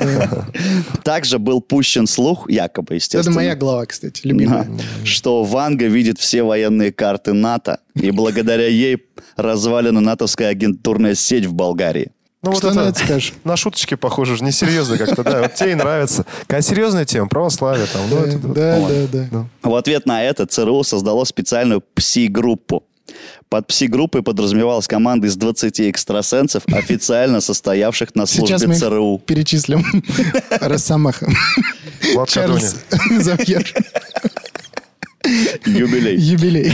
Также 1.04 1.38
был 1.38 1.60
пущен 1.60 2.06
слух, 2.06 2.50
якобы, 2.50 2.96
естественно. 2.96 3.34
Это 3.34 3.36
моя 3.36 3.54
глава, 3.54 3.86
кстати, 3.86 4.26
любимая. 4.26 4.66
Что 5.04 5.44
Ванга 5.44 5.86
видит 5.86 6.18
все 6.18 6.42
военные 6.42 6.92
карты 6.92 7.34
НАТО, 7.34 7.80
и 7.94 8.10
благодаря 8.10 8.66
ей 8.66 9.04
развалена 9.36 10.00
натовская 10.00 10.48
агентурная 10.48 11.14
сеть 11.14 11.46
в 11.46 11.52
Болгарии. 11.52 12.10
Ну, 12.42 12.54
Что 12.54 12.72
на 12.72 12.88
это 12.88 12.98
скажешь? 13.00 13.32
На 13.44 13.56
шуточки 13.56 13.94
похоже, 13.96 14.34
уже 14.34 14.44
несерьезно 14.44 14.96
как-то, 14.96 15.24
да. 15.24 15.42
Вот 15.42 15.54
тебе 15.54 15.72
и 15.72 15.74
нравится. 15.74 16.24
Какая 16.42 16.62
серьезная 16.62 17.04
тема, 17.04 17.28
православие 17.28 17.86
там. 17.86 18.02
Ну, 18.08 18.16
это- 18.18 18.38
Да, 18.38 18.78
да, 18.88 19.06
да. 19.12 19.28
Ну. 19.32 19.48
В 19.70 19.74
ответ 19.74 20.06
на 20.06 20.22
это 20.22 20.46
ЦРУ 20.46 20.84
создало 20.84 21.24
специальную 21.24 21.82
пси-группу. 21.94 22.84
Под 23.48 23.66
пси-группой 23.66 24.22
подразумевалась 24.22 24.86
команда 24.86 25.26
из 25.26 25.34
20 25.36 25.80
экстрасенсов, 25.90 26.62
официально 26.68 27.40
состоявших 27.40 28.14
на 28.14 28.26
Сейчас 28.26 28.60
службе 28.60 28.66
мы 28.68 28.74
их 28.74 28.80
ЦРУ. 28.80 29.18
перечислим. 29.26 29.84
Росомаха. 30.60 31.28
Влад 32.14 32.28
Чарльз 32.28 32.76
Завьер. 33.18 33.64
Юбилей. 35.66 36.16
Юбилей. 36.18 36.72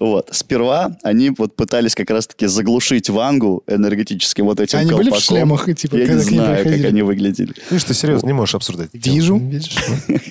Вот. 0.00 0.28
Сперва 0.32 0.96
они 1.02 1.30
вот 1.30 1.56
пытались 1.56 1.94
как 1.94 2.10
раз-таки 2.10 2.46
заглушить 2.46 3.08
Вангу 3.10 3.62
энергетическим 3.66 4.46
вот 4.46 4.60
этим 4.60 4.78
Они 4.78 4.92
были 4.92 5.10
в 5.10 5.12
колпаком. 5.12 5.36
шлемах, 5.36 5.74
типа, 5.76 5.96
Я 5.96 6.06
не 6.08 6.20
знаю, 6.20 6.64
как 6.64 6.84
они 6.84 7.02
выглядели. 7.02 7.54
Видишь, 7.70 7.84
ты 7.84 7.94
серьезно 7.94 8.26
не 8.26 8.32
можешь 8.32 8.54
обсуждать. 8.54 8.90
Вижу. 8.92 9.36
Видишь? 9.36 9.76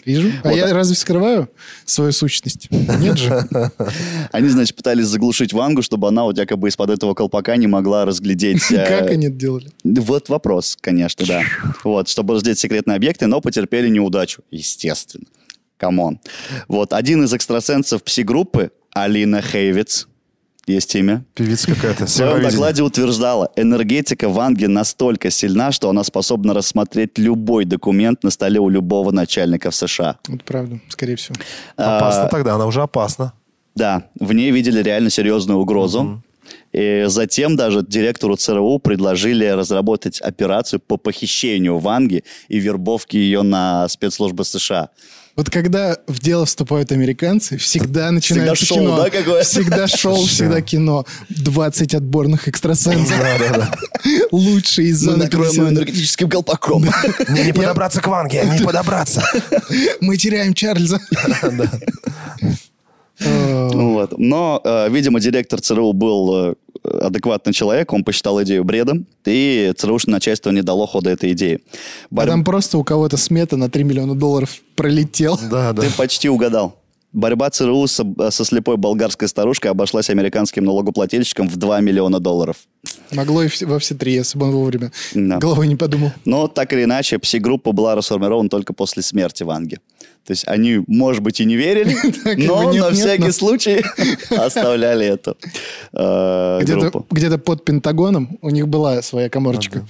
Вижу. 0.06 0.32
А 0.44 0.52
я 0.54 0.74
разве 0.74 0.96
скрываю 0.96 1.50
свою 1.86 2.12
сущность? 2.12 2.70
Нет 2.72 3.18
же. 3.18 3.48
Они, 4.32 4.50
значит, 4.50 4.76
пытались 4.76 5.06
заглушить 5.06 5.54
Вангу, 5.54 5.82
чтобы 5.82 6.08
она 6.08 6.24
вот 6.24 6.38
якобы 6.38 6.68
из-под 6.70 6.90
этого 6.90 7.14
колпака 7.14 7.56
не 7.56 7.68
могла 7.68 8.06
разглядеть... 8.06 8.64
э, 8.72 8.86
Как 8.86 9.12
они 9.12 9.28
это 9.28 9.36
делали? 9.36 9.70
Вот 9.84 10.30
вопрос, 10.30 10.78
конечно, 10.80 11.26
да. 11.26 11.44
Вот, 11.84 12.10
чтобы 12.10 12.36
разглядеть 12.36 12.60
секретные 12.60 12.96
объекты, 12.96 13.28
но 13.28 13.42
потерпели 13.42 13.90
неудачу, 13.90 14.42
естественно. 14.52 15.26
Come 15.78 16.02
on. 16.02 16.20
Вот, 16.68 16.94
один 16.94 17.24
из 17.24 17.34
экстрасенсов 17.34 18.04
пси-группы, 18.04 18.72
Алина 18.94 19.42
Хейвиц, 19.42 20.08
есть 20.66 20.96
имя, 20.96 21.26
Певица 21.34 21.74
какая-то. 21.74 22.06
в 22.06 22.10
своем 22.10 22.42
докладе 22.42 22.84
утверждала, 22.84 23.52
энергетика 23.56 24.30
Ванги 24.30 24.66
настолько 24.66 25.30
сильна, 25.30 25.72
что 25.72 25.90
она 25.90 26.04
способна 26.04 26.54
рассмотреть 26.54 27.18
любой 27.18 27.66
документ 27.66 28.24
на 28.24 28.30
столе 28.30 28.60
у 28.60 28.70
любого 28.70 29.12
начальника 29.12 29.72
в 29.72 29.76
США. 29.76 30.18
Вот 30.28 30.44
правда, 30.44 30.80
скорее 30.90 31.16
всего. 31.16 31.36
Опасно 31.76 32.24
А, 32.24 32.30
тогда, 32.30 32.56
она 32.56 32.66
уже 32.66 32.82
опасна. 32.82 33.34
Да, 33.76 34.06
в 34.20 34.32
ней 34.34 34.52
видели 34.52 34.82
реально 34.82 35.10
серьезную 35.10 35.60
угрозу. 35.60 36.24
И 36.72 37.06
затем 37.08 37.56
даже 37.56 37.84
директору 37.86 38.36
ЦРУ 38.36 38.80
предложили 38.80 39.46
разработать 39.46 40.20
операцию 40.22 40.80
по 40.80 40.98
похищению 40.98 41.80
Ванги 41.80 42.24
и 42.48 42.60
вербовке 42.60 43.18
ее 43.18 43.44
на 43.44 43.88
спецслужбы 43.88 44.44
США. 44.44 44.90
Вот 45.36 45.50
когда 45.50 45.98
в 46.08 46.20
дело 46.20 46.46
вступают 46.46 46.92
американцы, 46.92 47.58
всегда 47.58 48.12
начинается 48.12 48.66
шоу, 48.66 48.78
кино. 48.78 48.98
да, 48.98 49.10
какое? 49.10 49.44
Всегда 49.44 49.88
шоу, 49.88 50.26
всегда 50.26 50.62
кино. 50.62 51.06
20 51.30 51.96
отборных 51.96 52.48
экстрасенсов. 52.48 53.18
Лучшие 54.32 54.90
из 54.90 55.02
Мы 55.04 55.12
зоны 55.14 55.24
накроем 55.24 55.52
ее 55.52 55.58
51. 55.58 55.74
энергетическим 55.78 56.30
колпаком. 56.30 56.86
Не, 57.30 57.46
не 57.46 57.54
подобраться 57.54 58.00
к 58.00 58.08
Ванге, 58.08 58.44
не 58.46 58.64
подобраться. 58.64 59.24
Мы 60.02 60.18
теряем 60.18 60.54
Чарльза. 60.54 61.00
Э, 63.20 63.70
Вот. 63.74 64.18
Но, 64.18 64.62
э, 64.64 64.90
видимо, 64.90 65.20
директор 65.20 65.62
ЦРУ 65.62 65.94
был 65.94 66.52
э, 66.52 66.56
адекватный 66.84 67.54
человек, 67.54 67.94
он 67.94 68.04
посчитал 68.04 68.42
идею 68.44 68.64
бредом, 68.64 69.06
и 69.26 69.74
ЦРУшное 69.78 70.14
начальство 70.14 70.52
не 70.52 70.62
дало 70.62 70.86
хода 70.86 71.10
этой 71.10 71.32
идее. 71.34 71.60
А 71.74 71.78
Борь- 72.16 72.28
там 72.28 72.44
просто 72.44 72.78
у 72.78 72.84
кого-то 72.84 73.18
смета 73.18 73.58
на 73.58 73.70
3 73.70 73.84
миллиона 73.84 74.16
долларов 74.16 74.58
пролетел. 74.76 75.40
Да, 75.50 75.74
да. 75.74 75.82
Ты 75.82 75.92
почти 75.92 76.30
угадал. 76.30 76.76
Борьба 77.14 77.52
ЦРУ 77.52 77.86
со, 77.86 78.04
со 78.32 78.44
слепой 78.44 78.76
болгарской 78.78 79.28
старушкой 79.28 79.70
обошлась 79.70 80.10
американским 80.10 80.66
налогоплательщикам 80.66 81.48
в 81.48 81.58
2 81.58 81.80
миллиона 81.82 82.20
долларов. 82.20 82.58
Могло 83.12 83.44
и 83.44 83.50
во 83.66 83.78
все 83.80 83.96
три, 83.96 84.14
если 84.14 84.38
бы 84.40 84.46
он 84.48 84.52
вовремя 84.52 84.92
Да. 85.14 85.38
головой 85.38 85.68
не 85.68 85.76
подумал. 85.76 86.12
Но 86.26 86.48
так 86.48 86.74
или 86.74 86.84
иначе, 86.86 87.18
пси-группа 87.20 87.72
была 87.72 87.96
расформирована 87.96 88.50
только 88.50 88.74
после 88.74 89.04
смерти 89.04 89.44
Ванги. 89.44 89.78
То 90.26 90.32
есть 90.32 90.48
они, 90.48 90.80
может 90.88 91.22
быть, 91.22 91.42
и 91.42 91.46
не 91.46 91.58
верили, 91.58 91.98
но 92.48 92.72
нет, 92.72 92.82
на 92.86 92.92
всякий 92.92 93.32
случай 93.32 93.84
оставляли 94.30 95.06
эту 95.06 95.36
э, 95.92 96.60
Где-то, 96.62 96.80
группу. 96.80 97.06
где-то 97.12 97.38
под 97.38 97.66
Пентагоном 97.66 98.38
у 98.42 98.50
них 98.50 98.68
была 98.70 99.02
своя 99.02 99.30
коморочка. 99.30 99.86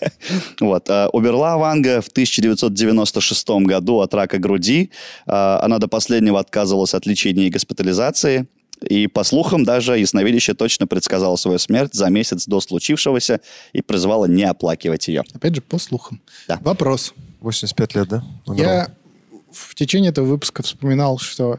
Вот. 0.60 0.90
э, 0.90 1.06
Умерла 1.12 1.56
Ванга 1.56 2.00
в 2.02 2.08
1996 2.08 3.48
году 3.66 4.00
от 4.00 4.12
рака 4.14 4.38
груди. 4.38 4.90
Э, 5.26 5.58
Она 5.62 5.78
до 5.78 5.88
последнего 5.88 6.38
отказывалась 6.38 6.94
от 6.94 7.06
лечения 7.06 7.46
и 7.46 7.50
госпитализации. 7.50 8.46
И, 8.82 9.06
по 9.08 9.24
слухам, 9.24 9.64
даже 9.64 9.98
ясновидящая 9.98 10.54
точно 10.54 10.86
предсказала 10.86 11.36
свою 11.36 11.58
смерть 11.58 11.94
за 11.94 12.08
месяц 12.10 12.46
до 12.46 12.60
случившегося 12.60 13.40
и 13.72 13.82
призвала 13.82 14.26
не 14.28 14.44
оплакивать 14.44 15.08
ее. 15.08 15.24
Опять 15.34 15.56
же, 15.56 15.62
по 15.62 15.78
слухам. 15.78 16.20
Да. 16.46 16.58
Вопрос. 16.62 17.12
85 17.40 17.94
лет, 17.94 18.08
да? 18.08 18.24
Умерла. 18.46 18.72
Я 18.72 18.88
в 19.52 19.74
течение 19.74 20.10
этого 20.10 20.26
выпуска 20.26 20.62
вспоминал, 20.62 21.18
что 21.18 21.58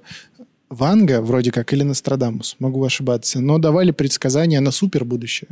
Ванга, 0.70 1.22
вроде 1.22 1.52
как, 1.52 1.74
или 1.74 1.84
Нострадамус, 1.84 2.56
могу 2.60 2.84
ошибаться, 2.84 3.40
но 3.40 3.58
давали 3.58 3.92
предсказания 3.92 4.60
на 4.60 4.72
супер 4.72 5.04
будущее. 5.06 5.50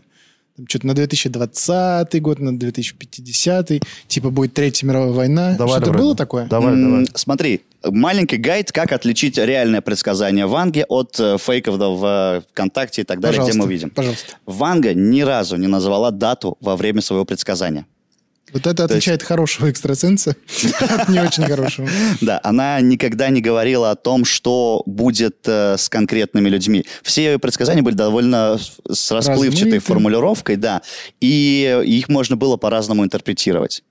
что-то 0.67 0.88
на 0.88 0.95
2020 0.95 2.21
год, 2.21 2.39
на 2.39 2.58
2050, 2.58 3.71
типа 4.08 4.30
будет 4.32 4.53
Третья 4.53 4.88
мировая 4.88 5.12
война. 5.12 5.56
Давай, 5.56 5.73
Что-то 5.75 5.86
давай. 5.91 6.01
было 6.01 6.15
такое? 6.15 6.47
Давай, 6.47 6.73
М, 6.73 6.84
давай. 6.91 7.08
Смотри, 7.13 7.62
маленький 7.84 8.38
гайд, 8.38 8.72
как 8.72 8.92
отличить 8.92 9.38
реальное 9.38 9.82
предсказание 9.82 10.46
Ванги 10.46 10.86
от 10.88 11.20
э, 11.20 11.38
фейков 11.38 11.78
да, 11.78 11.88
в 11.90 12.44
ВКонтакте 12.52 13.02
и 13.02 13.06
так 13.06 13.20
далее, 13.20 13.38
где 13.42 13.48
Пожалуйста, 13.52 13.68
мы 13.68 13.74
видим. 13.74 13.90
Пожалуйста. 13.90 14.34
Ванга 14.46 14.94
ни 14.94 15.22
разу 15.22 15.56
не 15.58 15.68
назвала 15.68 16.12
дату 16.12 16.58
во 16.62 16.76
время 16.76 17.02
своего 17.02 17.26
предсказания. 17.26 17.86
Вот 18.54 18.66
это 18.66 18.86
отличает 18.86 19.24
хорошего 19.24 19.70
экстрасенса 19.70 20.38
от 20.90 21.10
не 21.10 21.20
очень 21.20 21.44
хорошего. 21.44 21.90
Да, 22.22 22.40
она 22.44 22.80
никогда 22.80 23.28
не 23.30 23.42
говорила 23.42 23.92
о 23.92 23.96
том, 23.96 24.24
что 24.24 24.84
будет 24.86 25.40
э, 25.46 25.76
с 25.78 25.90
конкретными 25.90 26.48
людьми. 26.48 26.86
Все 27.04 27.26
ее 27.34 27.40
предсказания 27.40 27.82
были 27.82 27.96
довольно 27.96 28.58
с- 28.58 28.78
с 28.90 29.12
расплывчатой 29.12 29.50
Размытые. 29.52 29.80
формулировкой, 29.82 30.56
да, 30.56 30.82
и 31.20 31.82
их 31.86 32.08
можно 32.08 32.38
было 32.38 32.56
по-разному 32.56 33.04
интерпретировать. 33.04 33.84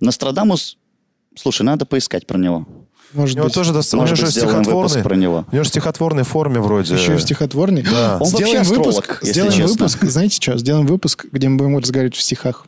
Нострадамус, 0.00 0.78
слушай, 1.36 1.62
надо 1.62 1.84
поискать 1.84 2.26
про 2.26 2.38
него. 2.38 2.66
Может 3.14 3.34
У 3.34 3.38
него 3.38 3.46
быть. 3.46 3.54
тоже 3.54 3.72
доста- 3.72 3.96
у 3.96 4.00
него 4.00 4.02
Может 4.02 4.16
же 4.18 4.24
быть, 4.26 4.32
сделаем 4.34 4.62
выпуск 4.62 4.68
стихотворный. 4.90 5.02
про 5.04 5.16
него. 5.16 5.44
У 5.50 5.54
него 5.54 5.64
же 5.64 5.68
в 5.68 5.72
стихотворной 5.72 6.22
форме 6.24 6.60
вроде. 6.60 6.94
Еще 6.94 7.14
и 7.14 7.16
в 7.16 7.20
стихотворной. 7.22 7.82
Да. 7.82 8.18
Он 8.20 8.28
вообще 8.30 8.36
Сделаем 8.36 8.60
астролог, 8.62 8.86
выпуск, 8.86 9.18
если 9.22 9.32
сделаем 9.32 9.52
честно. 9.54 9.72
выпуск, 9.72 10.04
знаете 10.04 10.36
что, 10.42 10.58
сделаем 10.58 10.86
выпуск, 10.86 11.26
где 11.32 11.48
мы 11.48 11.56
будем 11.56 11.78
разговаривать 11.78 12.16
в 12.16 12.20
стихах. 12.22 12.66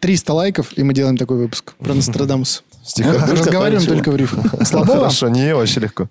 300 0.00 0.32
лайков, 0.34 0.76
и 0.76 0.82
мы 0.82 0.92
делаем 0.92 1.16
такой 1.16 1.38
выпуск 1.38 1.74
про 1.78 1.94
Нострадамус. 1.94 2.62
Разговариваем 2.98 3.86
только 3.86 4.10
в 4.10 4.16
рифмах. 4.16 4.54
Слабо? 4.66 4.94
Хорошо, 4.96 5.28
не 5.28 5.54
вообще 5.54 5.80
легко. 5.80 6.08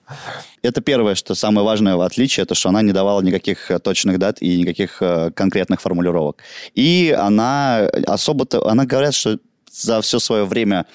Это 0.64 0.82
первое, 0.82 1.14
что 1.16 1.36
самое 1.36 1.64
важное 1.66 1.96
в 1.96 2.02
отличие, 2.02 2.44
это 2.44 2.56
что 2.56 2.70
она 2.70 2.82
не 2.82 2.92
давала 2.94 3.22
никаких 3.22 3.70
э, 3.70 3.78
точных 3.80 4.18
дат 4.18 4.42
и 4.42 4.60
никаких 4.60 4.98
э, 5.02 5.30
конкретных 5.36 5.82
формулировок. 5.82 6.38
И 6.74 7.16
она 7.18 7.80
особо-то, 8.08 8.68
она 8.68 8.86
говорят, 8.86 9.14
что 9.14 9.38
за 9.72 10.02
все 10.02 10.20
свое 10.20 10.46
время 10.46 10.86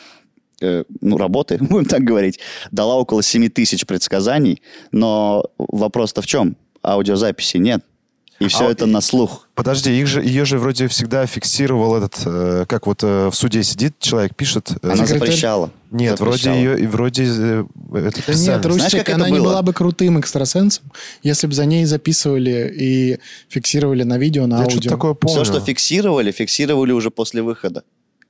э, 0.61 0.85
ну, 1.01 1.17
работы, 1.19 1.59
будем 1.61 1.85
так 1.87 2.03
говорить, 2.03 2.39
дала 2.71 2.97
около 2.97 3.23
7 3.23 3.49
тысяч 3.49 3.87
предсказаний, 3.87 4.63
но 4.93 5.45
вопрос-то 5.59 6.23
в 6.23 6.27
чем? 6.27 6.57
Аудиозаписи 6.83 7.57
нет. 7.59 7.85
И 8.41 8.47
все 8.47 8.69
А, 8.69 8.71
это 8.71 8.87
на 8.87 9.01
слух. 9.01 9.49
Подожди, 9.57 9.91
их 9.99 10.07
же, 10.07 10.23
ее 10.23 10.45
же 10.45 10.59
вроде 10.61 10.87
всегда 10.87 11.27
фиксировал 11.27 11.97
этот, 11.97 12.23
э, 12.25 12.67
как 12.69 12.87
вот 12.87 13.03
э, 13.03 13.31
в 13.31 13.35
суде 13.35 13.65
сидит 13.65 13.99
человек, 13.99 14.37
пишет. 14.37 14.71
э, 14.71 14.77
Она 14.85 14.95
секретарь? 15.05 15.19
запрещала. 15.19 15.71
Нет, 15.91 16.21
вроде 16.21 16.45
Запрещала. 16.45 16.55
ее, 16.57 16.81
и 16.81 16.87
вроде 16.87 17.25
э, 17.27 17.65
это 17.95 18.23
Да 18.29 18.35
нет, 18.35 18.65
Рустик, 18.65 18.91
как 18.93 19.09
это 19.09 19.15
она 19.17 19.29
не 19.29 19.39
было? 19.41 19.45
была 19.49 19.63
бы 19.63 19.73
крутым 19.73 20.21
экстрасенсом, 20.21 20.85
если 21.25 21.49
бы 21.49 21.53
за 21.53 21.65
ней 21.67 21.85
записывали 21.85 22.73
и 22.79 23.19
фиксировали 23.49 24.05
на 24.05 24.19
видео, 24.19 24.47
на 24.47 24.59
Я 24.59 24.63
аудио. 24.67 24.89
такое 24.89 25.15
помню. 25.15 25.35
Все, 25.43 25.45
что 25.53 25.61
фиксировали, 25.61 26.31
фиксировали 26.31 26.93
уже 26.93 27.11
после 27.11 27.43
выхода. 27.43 27.83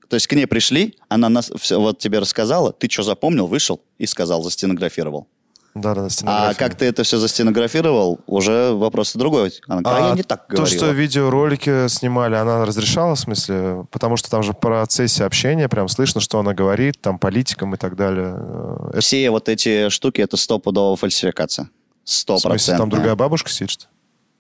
То 0.09 0.15
есть 0.15 0.27
к 0.27 0.33
ней 0.33 0.47
пришли, 0.47 0.97
она 1.09 1.29
нас, 1.29 1.51
всё 1.61 1.81
вот 1.81 1.99
тебе 1.99 2.19
рассказала, 2.19 2.73
ты 2.73 2.89
что 2.91 3.03
запомнил, 3.03 3.47
вышел 3.47 3.81
и 3.99 4.07
сказал, 4.07 4.43
застенографировал. 4.43 5.27
Да, 5.75 5.95
да, 5.95 6.09
А 6.25 6.55
как 6.55 6.75
ты 6.75 6.87
это 6.87 7.05
все 7.05 7.19
застенографировал, 7.19 8.19
уже 8.27 8.73
вопрос 8.73 9.13
другой. 9.15 9.53
Она 9.69 9.83
говорит, 9.83 10.05
а, 10.05 10.09
я 10.09 10.15
не 10.17 10.23
так 10.23 10.49
то, 10.49 10.57
говорила. 10.57 10.77
что 10.79 10.91
видеоролики 10.91 11.89
снимали, 11.89 12.35
она 12.35 12.65
разрешала, 12.65 13.15
в 13.15 13.21
смысле? 13.21 13.87
Потому 13.93 14.17
что 14.17 14.31
там 14.31 14.43
же 14.43 14.53
в 14.53 14.59
процессе 14.59 15.25
общения 15.25 15.69
прям 15.69 15.87
слышно, 15.89 16.21
что 16.21 16.39
она 16.41 16.55
говорит, 16.55 17.01
там, 17.01 17.19
политикам 17.19 17.75
и 17.75 17.79
так 17.79 17.95
далее. 17.95 18.35
Э, 18.37 18.89
Это, 18.93 19.01
Все 19.03 19.31
вот 19.31 19.49
эти 19.49 19.89
штуки, 19.91 20.21
это 20.21 20.37
стопудово 20.37 20.97
фальсификация. 20.97 21.71
Сто 22.03 22.37
в 22.37 22.41
смысле, 22.41 22.57
там 22.73 22.77
процентов. 22.79 22.89
другая 22.89 23.15
бабушка 23.15 23.51
сидит? 23.51 23.71
что 23.71 23.87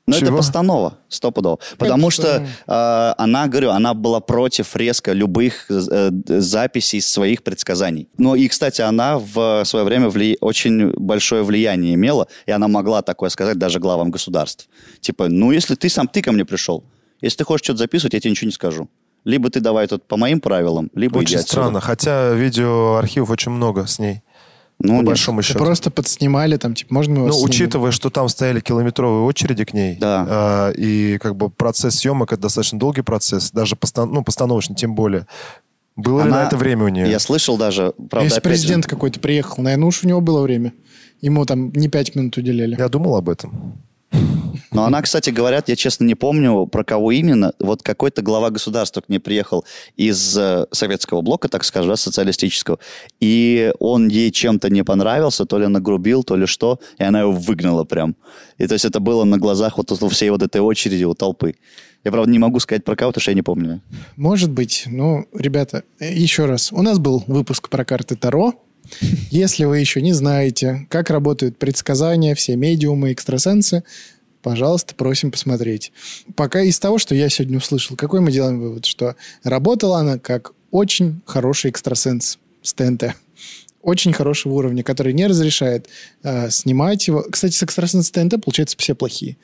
Но 0.08 0.16
это 0.16 0.26
Чего? 0.26 0.36
постанова, 0.38 0.98
стопудово. 1.08 1.58
Потому 1.76 2.10
что- 2.10 2.46
что 2.66 2.72
э, 2.72 3.14
она, 3.22 3.46
говорю, 3.46 3.70
она 3.70 3.94
была 3.94 4.20
против 4.20 4.74
резко 4.76 5.12
любых 5.12 5.66
э, 5.70 6.10
записей 6.26 7.00
своих 7.00 7.42
предсказаний. 7.42 8.08
Ну 8.18 8.34
и, 8.34 8.48
кстати, 8.48 8.80
она 8.80 9.18
в 9.18 9.64
свое 9.64 9.84
время 9.84 10.08
вли- 10.08 10.36
очень 10.40 10.90
большое 10.92 11.42
влияние 11.42 11.94
имела, 11.94 12.26
и 12.46 12.50
она 12.52 12.68
могла 12.68 13.02
такое 13.02 13.30
сказать 13.30 13.58
даже 13.58 13.78
главам 13.80 14.10
государств. 14.10 14.68
Типа, 15.00 15.28
ну 15.28 15.52
если 15.52 15.74
ты 15.74 15.88
сам, 15.88 16.08
ты 16.08 16.22
ко 16.22 16.32
мне 16.32 16.44
пришел, 16.44 16.84
если 17.20 17.38
ты 17.38 17.44
хочешь 17.44 17.64
что-то 17.64 17.78
записывать, 17.78 18.14
я 18.14 18.20
тебе 18.20 18.30
ничего 18.30 18.46
не 18.46 18.52
скажу. 18.52 18.88
Либо 19.24 19.50
ты 19.50 19.60
давай 19.60 19.86
тут 19.88 20.04
по 20.08 20.16
моим 20.16 20.40
правилам, 20.40 20.90
либо 20.94 21.18
иди 21.18 21.34
Очень 21.34 21.36
отсюда. 21.40 21.50
странно, 21.52 21.80
хотя 21.80 22.30
видеоархивов 22.32 23.30
очень 23.30 23.52
много 23.52 23.84
с 23.86 23.98
ней, 23.98 24.22
Ну, 24.80 24.98
по 25.00 25.06
большому 25.06 25.42
счету. 25.42 25.58
Просто 25.58 25.90
подснимали 25.90 26.56
там, 26.56 26.74
типа, 26.74 26.94
можно 26.94 27.14
мы 27.14 27.22
вас 27.24 27.32
Ну, 27.34 27.38
снимем? 27.38 27.50
учитывая, 27.50 27.90
что 27.90 28.10
там 28.10 28.28
стояли 28.28 28.60
километровые 28.60 29.22
очереди 29.24 29.64
к 29.64 29.74
ней, 29.74 29.96
Да. 30.00 30.24
а, 30.28 30.70
и 30.70 31.18
как 31.18 31.34
бы 31.36 31.50
процесс 31.50 31.96
съемок 31.96 32.32
это 32.32 32.42
достаточно 32.42 32.78
долгий 32.78 33.02
процесс, 33.02 33.50
даже 33.50 33.74
постан- 33.74 34.10
ну, 34.12 34.22
постановочный 34.22 34.76
тем 34.76 34.94
более. 34.94 35.26
Было 35.96 36.20
ли 36.22 36.28
Она- 36.28 36.42
на 36.42 36.46
это 36.46 36.56
время 36.56 36.84
у 36.84 36.88
нее? 36.88 37.10
Я 37.10 37.18
слышал 37.18 37.56
даже, 37.58 37.92
правда, 38.08 38.22
Если 38.24 38.36
же- 38.36 38.40
президент 38.40 38.86
какой-то 38.86 39.18
приехал, 39.18 39.64
наверное, 39.64 39.88
уж 39.88 40.04
у 40.04 40.06
него 40.06 40.20
было 40.20 40.42
время. 40.42 40.72
Ему 41.20 41.44
там 41.44 41.72
не 41.72 41.88
пять 41.88 42.14
минут 42.14 42.36
уделили. 42.36 42.76
Я 42.78 42.88
думал 42.88 43.16
об 43.16 43.28
этом. 43.28 43.72
Но 44.72 44.85
она, 44.85 45.02
кстати, 45.02 45.31
говорят, 45.31 45.68
я 45.68 45.76
честно 45.76 46.04
не 46.04 46.14
помню, 46.14 46.66
про 46.66 46.85
кого 46.85 47.12
именно. 47.12 47.52
Вот 47.59 47.83
какой-то 47.83 48.22
глава 48.22 48.50
государства 48.50 49.00
к 49.00 49.09
ней 49.09 49.18
приехал 49.18 49.64
из 49.96 50.37
э, 50.37 50.66
советского 50.72 51.22
блока, 51.22 51.48
так 51.48 51.64
скажем, 51.64 51.90
да, 51.90 51.96
социалистического, 51.96 52.78
и 53.20 53.72
он 53.78 54.09
ей 54.09 54.31
чем-то 54.31 54.70
не 54.70 54.85
понравился, 54.85 55.46
то 55.46 55.59
ли 55.59 55.66
нагрубил, 55.66 56.22
то 56.22 56.37
ли 56.37 56.46
что, 56.46 56.81
и 56.98 57.04
она 57.04 57.20
его 57.20 57.33
выгнала 57.33 57.85
прям. 57.85 58.16
И 58.59 58.66
то 58.66 58.74
есть 58.74 58.85
это 58.85 59.00
было 59.00 59.24
на 59.24 59.38
глазах 59.38 59.78
вот 59.78 59.90
у 59.90 60.09
всей 60.09 60.31
вот 60.31 60.42
этой 60.42 60.61
очереди, 60.61 61.04
у 61.04 61.14
толпы. 61.14 61.54
Я, 62.04 62.12
правда, 62.12 62.31
не 62.31 62.38
могу 62.38 62.61
сказать 62.61 62.85
про 62.85 62.96
кого, 62.96 63.11
потому 63.11 63.22
что 63.22 63.31
я 63.33 63.35
не 63.35 63.42
помню. 63.42 63.83
Может 64.16 64.50
быть. 64.50 64.85
Ну, 64.87 65.26
ребята, 65.35 65.83
еще 65.98 66.46
раз. 66.46 66.72
У 66.72 66.83
нас 66.83 66.98
был 66.98 67.24
выпуск 67.26 67.68
про 67.68 67.85
карты 67.85 68.14
Таро. 68.16 68.54
Если 69.31 69.64
вы 69.64 69.78
еще 69.78 70.00
не 70.00 70.12
знаете, 70.12 70.87
как 70.88 71.11
работают 71.11 71.59
предсказания, 71.59 72.35
все 72.35 72.57
медиумы, 72.57 73.12
экстрасенсы, 73.12 73.85
пожалуйста, 74.48 74.94
просим 74.94 75.30
посмотреть. 75.30 75.92
Пока 76.34 76.62
из 76.62 76.78
того, 76.78 76.96
что 76.96 77.14
я 77.14 77.28
сегодня 77.28 77.58
услышал, 77.58 77.96
какой 77.96 78.20
мы 78.20 78.32
делаем 78.32 78.58
вывод? 78.58 78.87
Что 78.87 79.14
работала 79.44 79.98
она 79.98 80.18
как 80.18 80.52
очень 80.70 81.20
хороший 81.26 81.70
экстрасенс 81.70 82.38
с 82.62 82.72
ТНТ. 82.72 83.14
Очень 83.82 84.14
хорошего 84.14 84.54
уровня, 84.54 84.82
который 84.82 85.12
не 85.12 85.26
разрешает 85.26 85.88
э, 86.22 86.48
снимать 86.48 87.06
его. 87.06 87.26
Кстати, 87.30 87.54
с 87.54 87.62
экстрасенсом 87.62 88.30
ТНТ, 88.30 88.42
получается, 88.42 88.74
все 88.78 88.94
плохие. 88.94 89.37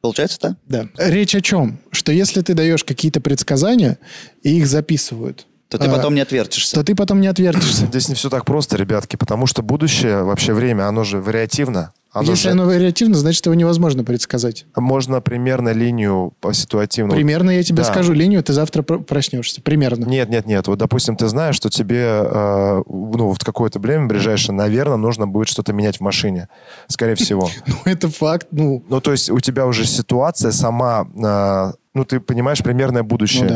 Получается, 0.00 0.38
да? 0.40 0.56
Да. 0.66 0.88
Речь 1.06 1.34
о 1.34 1.42
чем? 1.42 1.78
Что 1.90 2.12
если 2.12 2.40
ты 2.40 2.54
даешь 2.54 2.82
какие-то 2.82 3.20
предсказания, 3.20 3.98
и 4.42 4.56
их 4.56 4.66
записывают, 4.66 5.46
То 5.68 5.76
ты 5.76 5.86
а, 5.86 5.90
потом 5.90 6.14
не 6.14 6.22
отвертишься. 6.22 6.74
то 6.74 6.82
ты 6.82 6.94
потом 6.94 7.20
не 7.20 7.26
отвертишься. 7.26 7.86
Здесь 7.86 8.08
не 8.08 8.14
все 8.14 8.30
так 8.30 8.46
просто, 8.46 8.78
ребятки, 8.78 9.16
потому 9.16 9.46
что 9.46 9.62
будущее, 9.62 10.22
вообще 10.22 10.54
время, 10.54 10.88
оно 10.88 11.04
же 11.04 11.20
вариативно. 11.20 11.92
Оно 12.16 12.30
Если 12.30 12.44
же- 12.44 12.52
оно 12.52 12.64
вариативно, 12.64 13.14
значит, 13.16 13.44
его 13.44 13.54
невозможно 13.54 14.02
предсказать. 14.02 14.64
Можно 14.74 15.20
примерно 15.20 15.68
линию 15.74 16.32
по 16.40 16.54
ситуативному... 16.54 17.14
Примерно 17.14 17.50
я 17.50 17.62
тебе 17.62 17.76
Да. 17.78 17.84
скажу 17.84 18.14
линию, 18.14 18.42
ты 18.42 18.54
завтра 18.54 18.82
про- 18.82 19.00
проснешься. 19.00 19.60
Примерно. 19.60 20.06
Нет, 20.06 20.30
нет, 20.30 20.46
нет. 20.46 20.66
Вот, 20.66 20.78
допустим, 20.78 21.16
ты 21.16 21.28
знаешь, 21.28 21.56
что 21.56 21.68
тебе 21.68 22.02
э, 22.24 22.82
ну, 22.88 23.34
в 23.34 23.38
какое-то 23.44 23.80
время 23.80 24.06
ближайшее, 24.06 24.54
наверное, 24.56 24.96
нужно 24.96 25.26
будет 25.26 25.48
что-то 25.48 25.74
менять 25.74 25.98
в 25.98 26.00
машине. 26.00 26.48
Скорее 26.88 27.16
всего. 27.16 27.50
Ну, 27.66 27.74
это 27.84 28.08
факт. 28.08 28.46
Ну, 28.50 28.82
Ну, 28.88 29.00
то 29.02 29.12
есть 29.12 29.28
у 29.30 29.38
тебя 29.40 29.66
уже 29.66 29.84
ситуация 29.84 30.52
сама... 30.52 31.06
э, 31.14 31.72
ну, 31.94 32.04
ты 32.06 32.20
понимаешь 32.20 32.62
примерное 32.62 33.02
ну 33.02 33.08
будущее. 33.08 33.46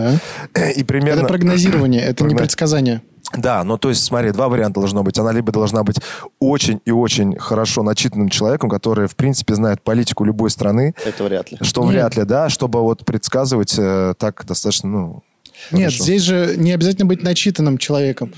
да. 0.55 0.71
И 0.77 0.85
примерно... 0.85 1.21
Это 1.21 1.29
прогнозирование, 1.29 2.03
это 2.03 2.25
не 2.25 2.35
предсказание. 2.35 3.01
Да, 3.37 3.63
ну 3.65 3.79
то 3.79 3.89
есть, 3.91 4.03
смотри, 4.05 4.33
два 4.33 4.49
варианта 4.49 4.81
должно 4.81 5.03
быть. 5.03 5.19
Она 5.19 5.31
либо 5.33 5.53
должна 5.53 5.85
быть 5.85 5.99
очень 6.41 6.81
и 6.85 6.91
очень 6.91 7.39
хорошо 7.39 7.83
начитанным 7.83 8.29
человеком, 8.29 8.69
который, 8.69 9.07
в 9.07 9.15
принципе, 9.15 9.55
знает 9.55 9.83
политику 9.83 10.25
любой 10.25 10.51
страны, 10.51 10.95
Это 11.05 11.25
вряд 11.25 11.53
ли. 11.53 11.59
что 11.63 11.83
Нет. 11.83 11.91
вряд 11.93 12.17
ли, 12.17 12.25
да, 12.25 12.49
чтобы 12.49 12.81
вот 12.81 13.05
предсказывать 13.05 13.75
э, 13.79 14.15
так 14.19 14.45
достаточно, 14.47 14.89
ну... 14.89 15.23
Нет, 15.71 15.93
хорошо. 15.93 16.05
здесь 16.05 16.23
же 16.23 16.55
не 16.57 16.73
обязательно 16.73 17.07
быть 17.07 17.23
начитанным 17.23 17.79
человеком. 17.79 18.33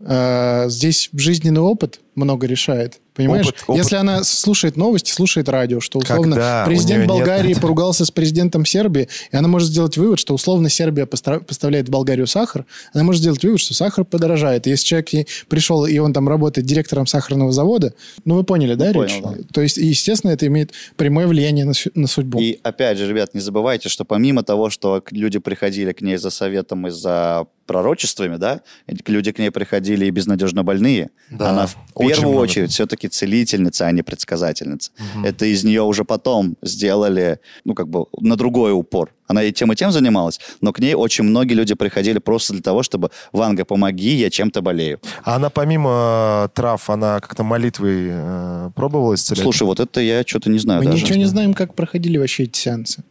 А, 0.00 0.68
Здесь 0.68 1.08
жизненный 1.12 1.60
опыт 1.62 2.00
много 2.16 2.46
решает. 2.46 3.00
Понимаешь? 3.14 3.46
Опыт- 3.46 3.62
опыт. 3.66 3.82
Если 3.82 3.96
она 3.96 4.24
слушает 4.24 4.76
новости, 4.76 5.10
слушает 5.10 5.48
радио, 5.48 5.80
что 5.80 5.98
условно 6.00 6.34
Когда 6.36 6.64
президент 6.66 7.00
нет 7.00 7.08
Болгарии 7.08 7.50
этого? 7.52 7.62
поругался 7.62 8.04
с 8.04 8.10
президентом 8.10 8.66
Сербии, 8.66 9.08
и 9.32 9.36
она 9.36 9.48
может 9.48 9.68
сделать 9.68 9.96
вывод, 9.96 10.18
что 10.18 10.34
условно 10.34 10.68
Сербия 10.68 11.04
постра- 11.04 11.40
поставляет 11.42 11.88
в 11.88 11.90
Болгарию 11.90 12.26
сахар, 12.26 12.66
она 12.92 13.04
может 13.04 13.22
сделать 13.22 13.42
вывод, 13.42 13.60
что 13.60 13.72
сахар 13.72 14.04
подорожает. 14.04 14.66
Если 14.66 14.84
человек 14.86 15.08
ей 15.10 15.26
пришел, 15.48 15.86
и 15.86 15.96
он 15.98 16.12
там 16.12 16.28
работает 16.28 16.66
директором 16.66 17.06
сахарного 17.06 17.52
завода, 17.52 17.94
ну 18.26 18.34
вы 18.34 18.44
поняли, 18.44 18.74
да, 18.74 18.92
Ну, 18.92 19.02
речь? 19.02 19.20
понял, 19.20 19.36
да. 19.38 19.44
То 19.52 19.62
есть, 19.62 19.78
естественно, 19.78 20.32
это 20.32 20.46
имеет 20.46 20.72
прямое 20.96 21.26
влияние 21.26 21.64
на, 21.64 21.72
су- 21.72 21.90
на 21.94 22.06
судьбу. 22.08 22.38
И 22.38 22.58
опять 22.62 22.98
же, 22.98 23.08
ребят, 23.08 23.32
не 23.32 23.40
забывайте, 23.40 23.88
что 23.88 24.04
помимо 24.04 24.42
того, 24.42 24.68
что 24.68 25.02
люди 25.10 25.38
приходили 25.38 25.92
к 25.92 26.02
ней 26.02 26.16
за 26.18 26.28
советом 26.30 26.86
и 26.86 26.90
за 26.90 27.46
пророчествами, 27.66 28.36
да, 28.36 28.60
люди 29.06 29.32
к 29.32 29.38
ней 29.40 29.50
приходили 29.50 30.06
и 30.06 30.10
безнадежно 30.10 30.62
больные. 30.62 31.10
Да, 31.30 31.50
Она 31.50 31.66
в 31.66 31.76
первую 32.08 32.30
много. 32.30 32.42
очередь 32.42 32.70
все-таки 32.70 33.08
целительница, 33.08 33.86
а 33.86 33.92
не 33.92 34.02
предсказательница. 34.02 34.90
Это 35.24 35.46
из 35.46 35.64
нее 35.64 35.82
уже 35.82 36.04
потом 36.04 36.56
сделали, 36.62 37.38
ну, 37.64 37.74
как 37.74 37.88
бы, 37.88 38.06
на 38.20 38.36
другой 38.36 38.72
упор. 38.72 39.12
Она 39.28 39.42
и 39.42 39.52
тем, 39.52 39.72
и 39.72 39.76
тем 39.76 39.90
занималась, 39.90 40.38
но 40.60 40.72
к 40.72 40.78
ней 40.78 40.94
очень 40.94 41.24
многие 41.24 41.54
люди 41.54 41.74
приходили 41.74 42.18
просто 42.18 42.52
для 42.52 42.62
того, 42.62 42.84
чтобы 42.84 43.10
«Ванга, 43.32 43.64
помоги, 43.64 44.14
я 44.14 44.30
чем-то 44.30 44.62
болею». 44.62 45.00
А 45.24 45.36
она 45.36 45.50
помимо 45.50 46.44
э, 46.46 46.48
трав, 46.54 46.88
она 46.88 47.18
как-то 47.18 47.42
молитвой 47.42 48.06
э, 48.08 48.70
пробовала 48.76 49.14
исцелять? 49.14 49.42
Слушай, 49.42 49.64
вот 49.64 49.80
это 49.80 50.00
я 50.00 50.22
что-то 50.24 50.48
не 50.48 50.58
знаю 50.60 50.82
Мы 50.82 50.90
даже. 50.92 51.02
ничего 51.02 51.18
не 51.18 51.24
знаем, 51.24 51.54
как 51.54 51.74
проходили 51.74 52.18
вообще 52.18 52.44
эти 52.44 52.58
сеансы. 52.58 53.02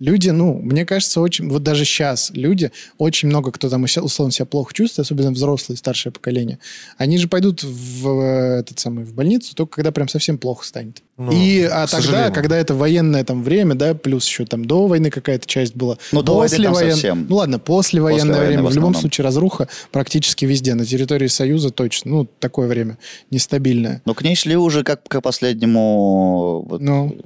Люди, 0.00 0.30
ну, 0.30 0.54
мне 0.54 0.86
кажется, 0.86 1.20
очень, 1.20 1.48
вот 1.48 1.62
даже 1.64 1.84
сейчас 1.84 2.30
люди, 2.32 2.70
очень 2.98 3.28
много 3.28 3.50
кто 3.50 3.68
там 3.68 3.82
условно 3.84 4.30
себя 4.32 4.46
плохо 4.46 4.72
чувствует, 4.72 5.06
особенно 5.06 5.32
взрослые, 5.32 5.76
старшее 5.76 6.12
поколение, 6.12 6.60
они 6.98 7.18
же 7.18 7.26
пойдут 7.26 7.64
в, 7.64 8.08
э, 8.20 8.60
этот 8.60 8.78
самый, 8.78 9.04
в 9.04 9.12
больницу 9.12 9.56
только 9.56 9.76
когда 9.76 9.90
прям 9.90 10.08
совсем 10.08 10.38
плохо 10.38 10.64
станет. 10.64 11.02
Ну, 11.16 11.32
И, 11.32 11.62
а 11.64 11.86
тогда, 11.88 12.06
сожалению. 12.06 12.32
когда 12.32 12.56
это 12.58 12.74
военное 12.76 13.24
там 13.24 13.42
время, 13.42 13.74
да, 13.74 13.94
плюс 13.94 14.24
еще 14.24 14.44
там 14.46 14.64
до 14.64 14.86
войны 14.86 15.10
какая-то 15.10 15.46
часть 15.48 15.74
была. 15.74 15.98
Ну, 16.12 16.22
до 16.22 16.36
войны 16.36 16.56
там 16.62 16.72
воен- 16.74 16.90
совсем. 16.92 17.26
Ну, 17.28 17.36
ладно, 17.36 17.58
после 17.58 18.00
военное 18.00 18.18
Послевоенное 18.20 18.46
время. 18.46 18.62
в 18.68 18.72
В, 18.72 18.76
любом 18.76 18.94
случае 18.94 19.24
разруха 19.24 19.68
практически 19.90 20.44
везде. 20.44 20.74
На 20.74 20.84
территории 20.84 21.26
Союза 21.26 21.70
точно. 21.70 22.10
Ну, 22.12 22.28
такое 22.38 22.68
время 22.68 22.98
нестабильное. 23.32 24.00
Но 24.04 24.14
к 24.14 24.22
ней 24.22 24.36
шли 24.36 24.56
уже 24.56 24.84
как 24.84 25.02
к 25.08 25.20
последнему... 25.20 26.64
вот, 26.68 26.80
Ну, 26.80 27.16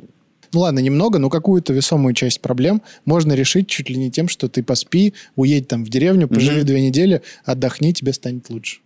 ну 0.52 0.60
ладно, 0.60 0.80
немного, 0.80 1.18
но 1.18 1.30
какую-то 1.30 1.72
весомую 1.72 2.14
часть 2.14 2.40
проблем 2.40 2.82
можно 3.04 3.32
решить 3.32 3.68
чуть 3.68 3.88
ли 3.90 3.96
не 3.96 4.10
тем, 4.10 4.28
что 4.28 4.48
ты 4.48 4.62
поспи, 4.62 5.14
уедь 5.36 5.68
там 5.68 5.84
в 5.84 5.88
деревню, 5.88 6.28
поживи 6.28 6.58
Мгм. 6.58 6.66
две 6.66 6.86
недели, 6.86 7.22
отдохни, 7.44 7.92
тебе 7.92 8.12
станет 8.12 8.50
лучше. 8.50 8.80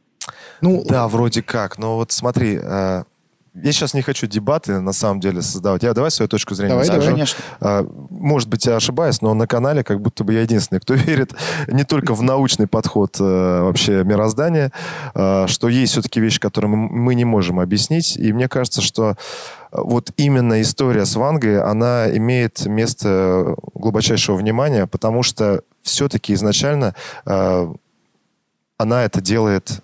Ну, 0.60 0.84
Да, 0.88 1.06
вроде 1.08 1.42
как. 1.42 1.78
Но 1.78 1.96
вот 1.96 2.12
смотри, 2.12 2.58
э, 2.60 3.04
я 3.62 3.72
сейчас 3.72 3.94
не 3.94 4.02
хочу 4.02 4.26
дебаты 4.26 4.80
на 4.80 4.92
самом 4.92 5.18
деле 5.20 5.40
создавать. 5.40 5.82
Я 5.82 5.94
давай 5.94 6.10
свою 6.10 6.28
точку 6.28 6.54
зрения 6.54 6.70
Давай, 6.72 6.84
скажу. 6.86 7.00
давай. 7.00 7.14
Конечно. 7.14 7.38
А, 7.60 7.86
Может 8.10 8.48
быть, 8.50 8.66
я 8.66 8.76
ошибаюсь, 8.76 9.22
но 9.22 9.32
на 9.34 9.46
канале 9.46 9.82
как 9.82 10.00
будто 10.02 10.24
бы 10.24 10.34
я 10.34 10.42
единственный, 10.42 10.78
кто 10.80 10.94
верит 11.06 11.32
не 11.68 11.84
только 11.84 12.14
в 12.14 12.22
научный 12.22 12.66
подход 12.66 13.16
э, 13.18 13.22
вообще 13.62 14.04
мироздания, 14.04 14.72
э, 15.14 15.46
что 15.48 15.68
есть 15.68 15.92
все-таки 15.92 16.20
вещи, 16.20 16.38
которые 16.38 16.70
мы, 16.70 17.14
не 17.14 17.24
можем 17.24 17.58
объяснить. 17.60 18.16
И 18.16 18.32
мне 18.32 18.46
кажется, 18.48 18.82
что 18.82 19.10
э, 19.10 19.14
вот 19.76 20.10
именно 20.16 20.60
история 20.60 21.04
с 21.04 21.16
Вангой, 21.16 21.60
она 21.60 22.08
имеет 22.16 22.66
место 22.66 23.56
глубочайшего 23.74 24.36
внимания, 24.36 24.86
потому 24.86 25.22
что 25.22 25.62
все-таки 25.82 26.34
изначально 26.34 26.94
э, 27.24 27.74
она 28.78 29.04
это 29.04 29.20
делает 29.20 29.82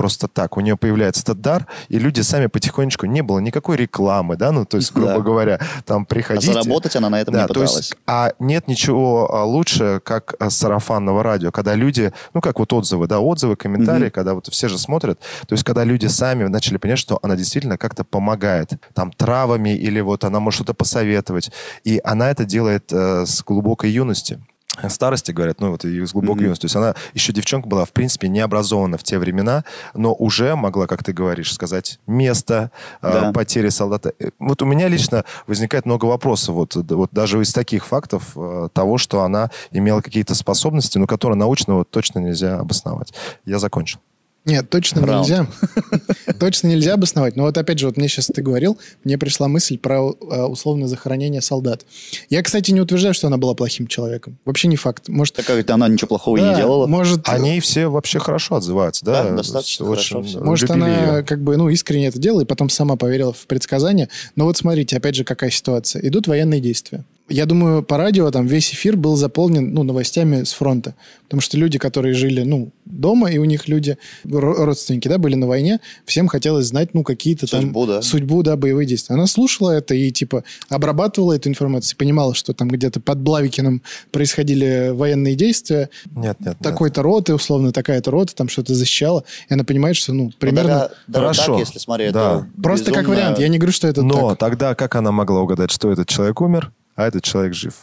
просто 0.00 0.28
так. 0.28 0.56
У 0.56 0.60
нее 0.62 0.78
появляется 0.78 1.20
этот 1.20 1.42
дар, 1.42 1.66
и 1.90 1.98
люди 1.98 2.22
сами 2.22 2.46
потихонечку... 2.46 3.04
Не 3.04 3.20
было 3.20 3.38
никакой 3.38 3.76
рекламы, 3.76 4.38
да, 4.38 4.50
ну, 4.50 4.64
то 4.64 4.78
есть, 4.78 4.94
грубо 4.94 5.16
Да. 5.16 5.20
говоря, 5.20 5.60
там 5.84 6.02
А 6.02 6.04
приходите... 6.06 6.54
заработать 6.54 6.96
она 6.96 7.10
на 7.10 7.20
этом 7.20 7.34
Да, 7.34 7.42
не 7.42 7.46
то 7.48 7.52
пыталась. 7.52 7.76
есть, 7.76 7.96
а 8.06 8.32
нет 8.38 8.66
ничего 8.66 9.30
а, 9.30 9.44
лучше, 9.44 10.00
как 10.02 10.36
а, 10.38 10.48
сарафанного 10.48 11.22
радио, 11.22 11.52
когда 11.52 11.74
люди, 11.74 12.14
ну, 12.32 12.40
как 12.40 12.58
вот 12.60 12.72
отзывы, 12.72 13.08
да, 13.08 13.20
отзывы, 13.20 13.56
комментарии, 13.56 14.04
Мгм. 14.04 14.10
когда 14.12 14.32
вот 14.32 14.46
все 14.46 14.68
же 14.68 14.78
смотрят, 14.78 15.20
то 15.46 15.52
есть, 15.52 15.64
когда 15.64 15.84
люди 15.84 16.06
сами 16.06 16.44
начали 16.44 16.78
понять, 16.78 16.98
что 16.98 17.18
она 17.22 17.36
действительно 17.36 17.76
как-то 17.76 18.02
помогает, 18.02 18.70
там, 18.94 19.12
травами, 19.12 19.76
или 19.76 20.00
вот 20.00 20.24
она 20.24 20.40
может 20.40 20.56
что-то 20.60 20.72
посоветовать, 20.72 21.52
и 21.84 22.00
она 22.04 22.30
это 22.30 22.46
делает 22.46 22.90
э, 22.90 23.26
с 23.26 23.44
глубокой 23.44 23.90
юности. 23.90 24.40
Старости, 24.88 25.32
говорят, 25.32 25.60
ну 25.60 25.72
вот 25.72 25.84
и 25.84 26.06
с 26.06 26.12
глубокой 26.12 26.44
юности. 26.44 26.62
То 26.62 26.64
есть 26.66 26.76
она 26.76 26.94
еще 27.12 27.32
девчонка 27.32 27.68
была, 27.68 27.84
в 27.84 27.92
принципе, 27.92 28.28
не 28.28 28.40
образована 28.40 28.96
в 28.98 29.02
те 29.02 29.18
времена, 29.18 29.64
но 29.94 30.14
уже 30.14 30.54
могла, 30.54 30.86
как 30.86 31.02
ты 31.04 31.12
говоришь, 31.12 31.52
сказать 31.52 31.98
место 32.06 32.70
э, 33.02 33.12
Да. 33.12 33.32
потери 33.32 33.68
солдата. 33.68 34.12
Э, 34.18 34.30
Вот 34.38 34.62
у 34.62 34.66
меня 34.66 34.88
лично 34.88 35.24
возникает 35.46 35.86
много 35.86 36.06
вопросов, 36.06 36.54
вот, 36.54 36.76
вот 36.76 37.10
даже 37.12 37.40
из 37.42 37.52
таких 37.52 37.84
фактов 37.84 38.32
э, 38.36 38.68
того, 38.72 38.96
что 38.96 39.22
она 39.22 39.50
имела 39.72 40.00
какие-то 40.00 40.34
способности, 40.34 40.98
но 40.98 41.06
которые 41.06 41.36
научно 41.36 41.74
вот 41.74 41.90
точно 41.90 42.20
нельзя 42.20 42.58
обосновать. 42.58 43.12
Я 43.44 43.58
закончил. 43.58 43.98
Нет, 44.46 44.70
точно 44.70 45.06
Раунд. 45.06 45.28
нельзя. 45.28 45.46
Точно 46.40 46.68
нельзя 46.68 46.94
обосновать. 46.94 47.36
Но 47.36 47.42
вот 47.42 47.58
опять 47.58 47.78
же, 47.78 47.86
вот 47.86 47.98
мне 47.98 48.08
сейчас 48.08 48.26
ты 48.26 48.40
говорил, 48.40 48.78
мне 49.04 49.18
пришла 49.18 49.48
мысль 49.48 49.76
про 49.76 49.98
э, 49.98 50.42
условное 50.44 50.88
захоронение 50.88 51.42
солдат. 51.42 51.84
Я, 52.30 52.42
кстати, 52.42 52.70
не 52.70 52.80
утверждаю, 52.80 53.12
что 53.12 53.26
она 53.26 53.36
была 53.36 53.54
плохим 53.54 53.86
человеком. 53.86 54.38
Вообще 54.46 54.68
не 54.68 54.76
факт. 54.76 55.08
Может, 55.08 55.34
Так 55.34 55.46
как 55.46 55.68
она 55.70 55.88
ничего 55.88 56.08
плохого 56.08 56.38
да, 56.38 56.50
не 56.50 56.56
делала. 56.56 56.86
Может, 56.86 57.28
О 57.28 57.38
ней 57.38 57.60
все 57.60 57.88
вообще 57.88 58.18
хорошо 58.18 58.56
отзываются, 58.56 59.04
да? 59.04 59.24
Да, 59.24 59.30
достаточно 59.32 59.84
Очень 59.84 60.14
хорошо 60.16 60.22
всё. 60.22 60.42
Может, 60.42 60.70
она 60.70 60.88
её. 60.88 61.24
как 61.24 61.42
бы, 61.42 61.58
ну, 61.58 61.68
искренне 61.68 62.06
это 62.06 62.18
делала 62.18 62.40
и 62.40 62.46
потом 62.46 62.70
сама 62.70 62.96
поверила 62.96 63.34
в 63.34 63.46
предсказания. 63.46 64.08
Но 64.36 64.46
вот 64.46 64.56
смотрите, 64.56 64.96
опять 64.96 65.16
же, 65.16 65.24
какая 65.24 65.50
ситуация. 65.50 66.00
Идут 66.06 66.26
военные 66.26 66.60
действия. 66.60 67.04
Я 67.30 67.46
думаю, 67.46 67.82
по 67.82 67.96
радио 67.96 68.30
там 68.30 68.46
весь 68.46 68.72
эфир 68.72 68.96
был 68.96 69.16
заполнен, 69.16 69.72
ну, 69.72 69.82
новостями 69.84 70.42
с 70.44 70.52
фронта. 70.52 70.94
Потому 71.24 71.40
что 71.40 71.56
люди, 71.56 71.78
которые 71.78 72.12
жили, 72.12 72.42
ну, 72.42 72.72
дома, 72.84 73.30
и 73.30 73.38
у 73.38 73.44
них 73.44 73.68
люди, 73.68 73.96
ро- 74.26 74.64
родственники, 74.64 75.06
да, 75.06 75.16
были 75.18 75.36
на 75.36 75.46
войне, 75.46 75.78
всем 76.04 76.26
хотелось 76.26 76.66
знать, 76.66 76.92
ну, 76.92 77.04
какие-то 77.04 77.46
там... 77.46 77.62
Судьбу, 77.62 77.86
да. 77.86 78.02
Судьбу, 78.02 78.42
да, 78.42 78.56
боевые 78.56 78.84
действия. 78.86 79.14
Она 79.14 79.26
слушала 79.28 79.70
это 79.70 79.94
и, 79.94 80.10
типа, 80.10 80.42
обрабатывала 80.68 81.34
эту 81.34 81.48
информацию, 81.48 81.96
понимала, 81.96 82.34
что 82.34 82.52
там 82.52 82.66
где-то 82.68 82.98
под 83.00 83.20
Блавикиным 83.20 83.82
происходили 84.10 84.90
военные 84.92 85.36
действия, 85.36 85.88
Нет, 86.14 86.38
нет, 86.40 86.56
такой-то 86.60 87.02
роты, 87.02 87.32
условно, 87.34 87.72
такая-то 87.72 88.10
рота, 88.10 88.34
там 88.34 88.48
что-то 88.48 88.74
защищала, 88.74 89.24
и 89.48 89.54
она 89.54 89.62
понимает, 89.64 89.94
что, 89.96 90.12
ну, 90.12 90.24
Ну, 90.24 90.32
примерно... 90.38 90.90
даже 91.06 91.22
Хорошо. 91.26 91.52
так, 91.52 91.58
если 91.66 91.78
смотреть, 91.78 92.12
Да. 92.12 92.38
это 92.54 92.62
Просто 92.62 92.90
как 92.92 93.04
безумно- 93.04 93.08
вариант. 93.16 93.38
Я 93.38 93.48
не 93.48 93.58
говорю, 93.58 93.72
что 93.72 93.86
это 93.88 94.02
Но 94.02 94.30
так. 94.30 94.38
тогда 94.38 94.74
как 94.74 94.96
она 94.96 95.12
могла 95.12 95.40
угадать, 95.40 95.70
что 95.70 95.90
этот 95.92 96.08
человек 96.08 96.40
умер, 96.40 96.72
а 97.00 97.06
этот 97.06 97.24
человек 97.24 97.54
жив? 97.54 97.74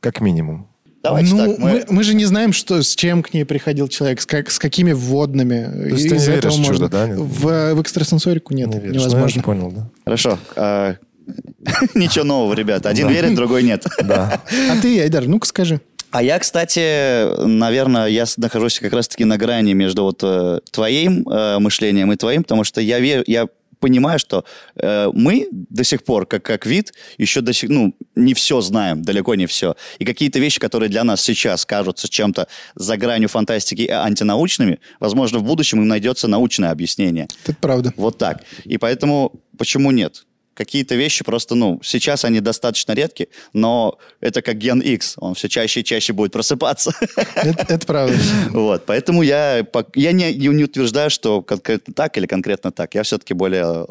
Как 0.00 0.20
минимум. 0.20 0.68
Давайте 1.02 1.34
ну, 1.34 1.46
так, 1.46 1.58
мы... 1.58 1.70
мы... 1.70 1.84
мы 1.88 2.02
же 2.02 2.14
не 2.14 2.24
знаем, 2.24 2.52
что, 2.52 2.82
с 2.82 2.96
чем 2.96 3.22
к 3.22 3.32
ней 3.32 3.44
приходил 3.44 3.86
человек, 3.86 4.20
с, 4.20 4.26
как, 4.26 4.50
с 4.50 4.58
какими 4.58 4.92
вводными. 4.92 5.64
То 5.64 5.94
есть 5.94 6.08
ты 6.08 6.16
не 6.16 6.26
веришь 6.26 6.54
в 6.54 6.58
можно... 6.58 6.74
чудо, 6.74 6.88
да? 6.88 7.06
В, 7.06 7.74
в 7.74 7.80
экстрасенсорику 7.80 8.54
нет, 8.54 8.68
Не 8.68 8.80
веришь. 8.80 8.96
Ну, 8.96 9.02
я 9.02 9.08
невозможно. 9.08 9.42
понял, 9.42 9.70
да. 9.70 9.88
Хорошо. 10.04 10.38
а, 10.56 10.96
Ничего 11.94 12.24
нового, 12.24 12.54
ребята. 12.54 12.88
Один 12.88 13.08
верит, 13.08 13.34
другой 13.34 13.62
нет. 13.62 13.84
Да. 14.02 14.40
А 14.70 14.80
ты, 14.80 15.00
Айдар, 15.00 15.26
ну-ка 15.26 15.46
скажи. 15.46 15.80
А 16.10 16.22
я, 16.22 16.38
кстати, 16.38 17.44
наверное, 17.44 18.06
я 18.06 18.24
нахожусь 18.36 18.80
как 18.80 18.92
раз-таки 18.92 19.24
на 19.24 19.36
грани 19.36 19.74
между 19.74 20.04
вот 20.04 20.20
э, 20.22 20.60
твоим 20.70 21.28
э, 21.28 21.58
мышлением 21.58 22.12
и 22.12 22.16
твоим, 22.16 22.42
потому 22.42 22.64
что 22.64 22.80
я 22.80 23.00
верю, 23.00 23.22
я 23.26 23.48
понимаю, 23.86 24.18
что 24.18 24.44
э, 24.74 25.10
мы 25.14 25.46
до 25.52 25.84
сих 25.84 26.02
пор, 26.02 26.26
как, 26.26 26.42
как 26.42 26.66
вид, 26.66 26.92
еще 27.18 27.40
до 27.40 27.52
сих, 27.52 27.70
ну, 27.70 27.94
не 28.16 28.34
все 28.34 28.60
знаем, 28.60 29.02
далеко 29.02 29.36
не 29.36 29.46
все. 29.46 29.76
И 30.00 30.04
какие-то 30.04 30.40
вещи, 30.40 30.58
которые 30.58 30.88
для 30.88 31.04
нас 31.04 31.20
сейчас 31.22 31.64
кажутся 31.64 32.08
чем-то 32.08 32.48
за 32.74 32.96
гранью 32.96 33.28
фантастики 33.28 33.82
и 33.82 33.90
антинаучными, 33.90 34.78
возможно, 34.98 35.38
в 35.38 35.44
будущем 35.44 35.78
им 35.82 35.88
найдется 35.88 36.26
научное 36.26 36.72
объяснение. 36.72 37.28
Это 37.44 37.56
правда. 37.60 37.92
Вот 37.96 38.18
так. 38.18 38.42
И 38.64 38.76
поэтому 38.76 39.32
почему 39.56 39.92
нет? 39.92 40.26
Какие-то 40.56 40.94
вещи 40.94 41.22
просто, 41.22 41.54
ну, 41.54 41.80
сейчас 41.82 42.24
они 42.24 42.40
достаточно 42.40 42.92
редки, 42.92 43.28
но 43.52 43.98
это 44.22 44.40
как 44.40 44.56
ген 44.56 44.80
X, 44.80 45.16
он 45.18 45.34
все 45.34 45.50
чаще 45.50 45.80
и 45.80 45.84
чаще 45.84 46.14
будет 46.14 46.32
просыпаться. 46.32 46.92
Это, 47.34 47.74
это 47.74 47.86
правда. 47.86 48.16
Вот, 48.52 48.86
поэтому 48.86 49.20
я, 49.22 49.66
я 49.94 50.12
не, 50.12 50.32
не 50.32 50.64
утверждаю, 50.64 51.10
что 51.10 51.42
конкретно 51.42 51.92
так 51.92 52.16
или 52.16 52.26
конкретно 52.26 52.72
так. 52.72 52.94
Я 52.94 53.02
все-таки 53.02 53.34
более 53.34 53.86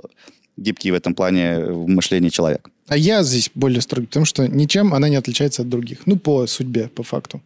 гибкий 0.57 0.89
в 0.89 0.95
этом 0.95 1.13
плане 1.13 1.59
в 1.59 1.87
мышлении 1.87 2.29
человек. 2.29 2.67
А 2.87 2.97
я 2.97 3.21
здесь 3.21 3.51
более 3.53 3.81
строгий, 3.81 4.07
потому 4.07 4.25
что 4.25 4.47
ничем 4.47 4.95
она 4.95 5.07
не 5.07 5.17
отличается 5.17 5.61
от 5.61 5.69
других. 5.69 5.99
Ну, 6.07 6.17
по 6.17 6.47
судьбе, 6.47 6.87
по 6.87 7.03
факту. 7.03 7.41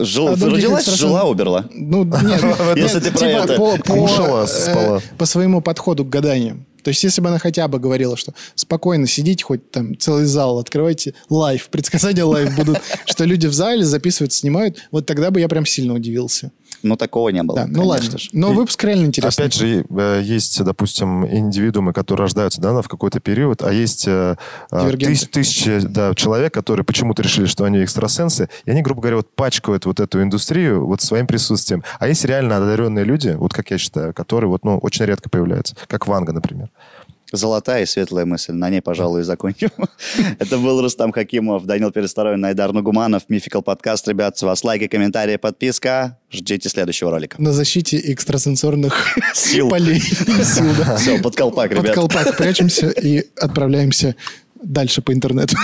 Жил, 0.00 0.28
А 0.28 0.32
родилась, 0.32 0.82
экстрасенсов- 0.82 0.96
жила, 0.96 1.24
умерла. 1.24 1.68
Ну, 1.72 2.02
нет, 2.04 2.42
Если 2.76 2.98
ты 2.98 3.12
про 3.12 3.26
это. 3.26 3.54
По, 3.56 3.76
э, 3.76 4.46
спала. 4.46 5.00
по 5.16 5.26
своему 5.26 5.60
подходу 5.60 6.04
к 6.04 6.08
гаданию. 6.08 6.64
То 6.84 6.90
есть, 6.90 7.02
если 7.02 7.20
бы 7.22 7.28
она 7.28 7.38
хотя 7.38 7.66
бы 7.66 7.80
говорила, 7.80 8.16
что 8.16 8.34
спокойно 8.54 9.06
сидите, 9.06 9.42
хоть 9.42 9.70
там 9.70 9.98
целый 9.98 10.26
зал, 10.26 10.58
открывайте 10.58 11.14
live, 11.30 11.68
предсказания 11.70 12.24
live 12.24 12.54
будут, 12.54 12.78
что 13.06 13.24
люди 13.24 13.46
в 13.46 13.54
зале 13.54 13.84
записывают, 13.84 14.32
снимают, 14.32 14.78
вот 14.90 15.06
тогда 15.06 15.30
бы 15.30 15.40
я 15.40 15.48
прям 15.48 15.64
сильно 15.64 15.94
удивился. 15.94 16.52
Но 16.84 16.96
такого 16.96 17.30
не 17.30 17.42
было. 17.42 17.60
Да, 17.60 17.66
ну 17.66 17.86
ладно. 17.86 18.18
же. 18.18 18.28
Но 18.32 18.52
выпуск 18.52 18.84
реально 18.84 19.06
интересный. 19.06 19.46
Опять 19.46 19.54
же, 19.54 19.86
э, 19.88 20.20
есть, 20.22 20.62
допустим, 20.62 21.26
индивидуумы, 21.26 21.94
которые 21.94 22.24
рождаются 22.24 22.60
да, 22.60 22.80
в 22.82 22.88
какой-то 22.88 23.20
период, 23.20 23.62
а 23.62 23.72
есть 23.72 24.04
э, 24.06 24.36
э, 24.70 24.90
тысяч- 24.98 25.28
тысячи 25.28 25.80
да, 25.80 26.14
человек, 26.14 26.52
которые 26.52 26.84
почему-то 26.84 27.22
решили, 27.22 27.46
что 27.46 27.64
они 27.64 27.82
экстрасенсы, 27.82 28.50
и 28.66 28.70
они, 28.70 28.82
грубо 28.82 29.00
говоря, 29.00 29.16
вот 29.16 29.34
пачкают 29.34 29.86
вот 29.86 29.98
эту 29.98 30.22
индустрию 30.22 30.86
вот 30.86 31.00
своим 31.00 31.26
присутствием. 31.26 31.82
А 31.98 32.06
есть 32.06 32.24
реально 32.26 32.58
одаренные 32.58 33.04
люди, 33.04 33.30
вот 33.30 33.54
как 33.54 33.70
я 33.70 33.78
считаю, 33.78 34.12
которые 34.12 34.50
вот, 34.50 34.64
ну, 34.64 34.76
очень 34.78 35.06
редко 35.06 35.30
появляются, 35.30 35.74
как 35.88 36.06
Ванга, 36.06 36.32
например. 36.34 36.68
Золотая 37.36 37.82
и 37.82 37.86
светлая 37.86 38.24
мысль. 38.24 38.52
На 38.52 38.70
ней, 38.70 38.80
пожалуй, 38.80 39.20
и 39.20 39.24
закончим. 39.24 39.70
Это 40.38 40.58
был 40.58 40.80
Рустам 40.80 41.12
Хакимов, 41.12 41.64
Данил 41.66 41.90
Пересторовин, 41.90 42.40
Найдар 42.40 42.72
Нугуманов, 42.72 43.22
Мификал 43.28 43.62
подкаст. 43.62 44.06
Ребят, 44.08 44.38
с 44.38 44.42
вас 44.42 44.62
лайки, 44.64 44.86
комментарии, 44.86 45.36
подписка. 45.36 46.18
Ждите 46.30 46.68
следующего 46.68 47.10
ролика. 47.10 47.40
На 47.40 47.52
защите 47.52 47.98
экстрасенсорных 48.12 49.16
Сил. 49.34 49.68
полей. 49.68 50.00
Сил, 50.44 50.72
да. 50.78 50.96
Все, 50.96 51.18
под 51.20 51.36
колпак, 51.36 51.70
Под 51.70 51.78
ребят. 51.78 51.94
колпак 51.94 52.36
прячемся 52.36 52.88
и 52.90 53.24
отправляемся 53.38 54.16
дальше 54.62 55.02
по 55.02 55.12
интернету. 55.12 55.56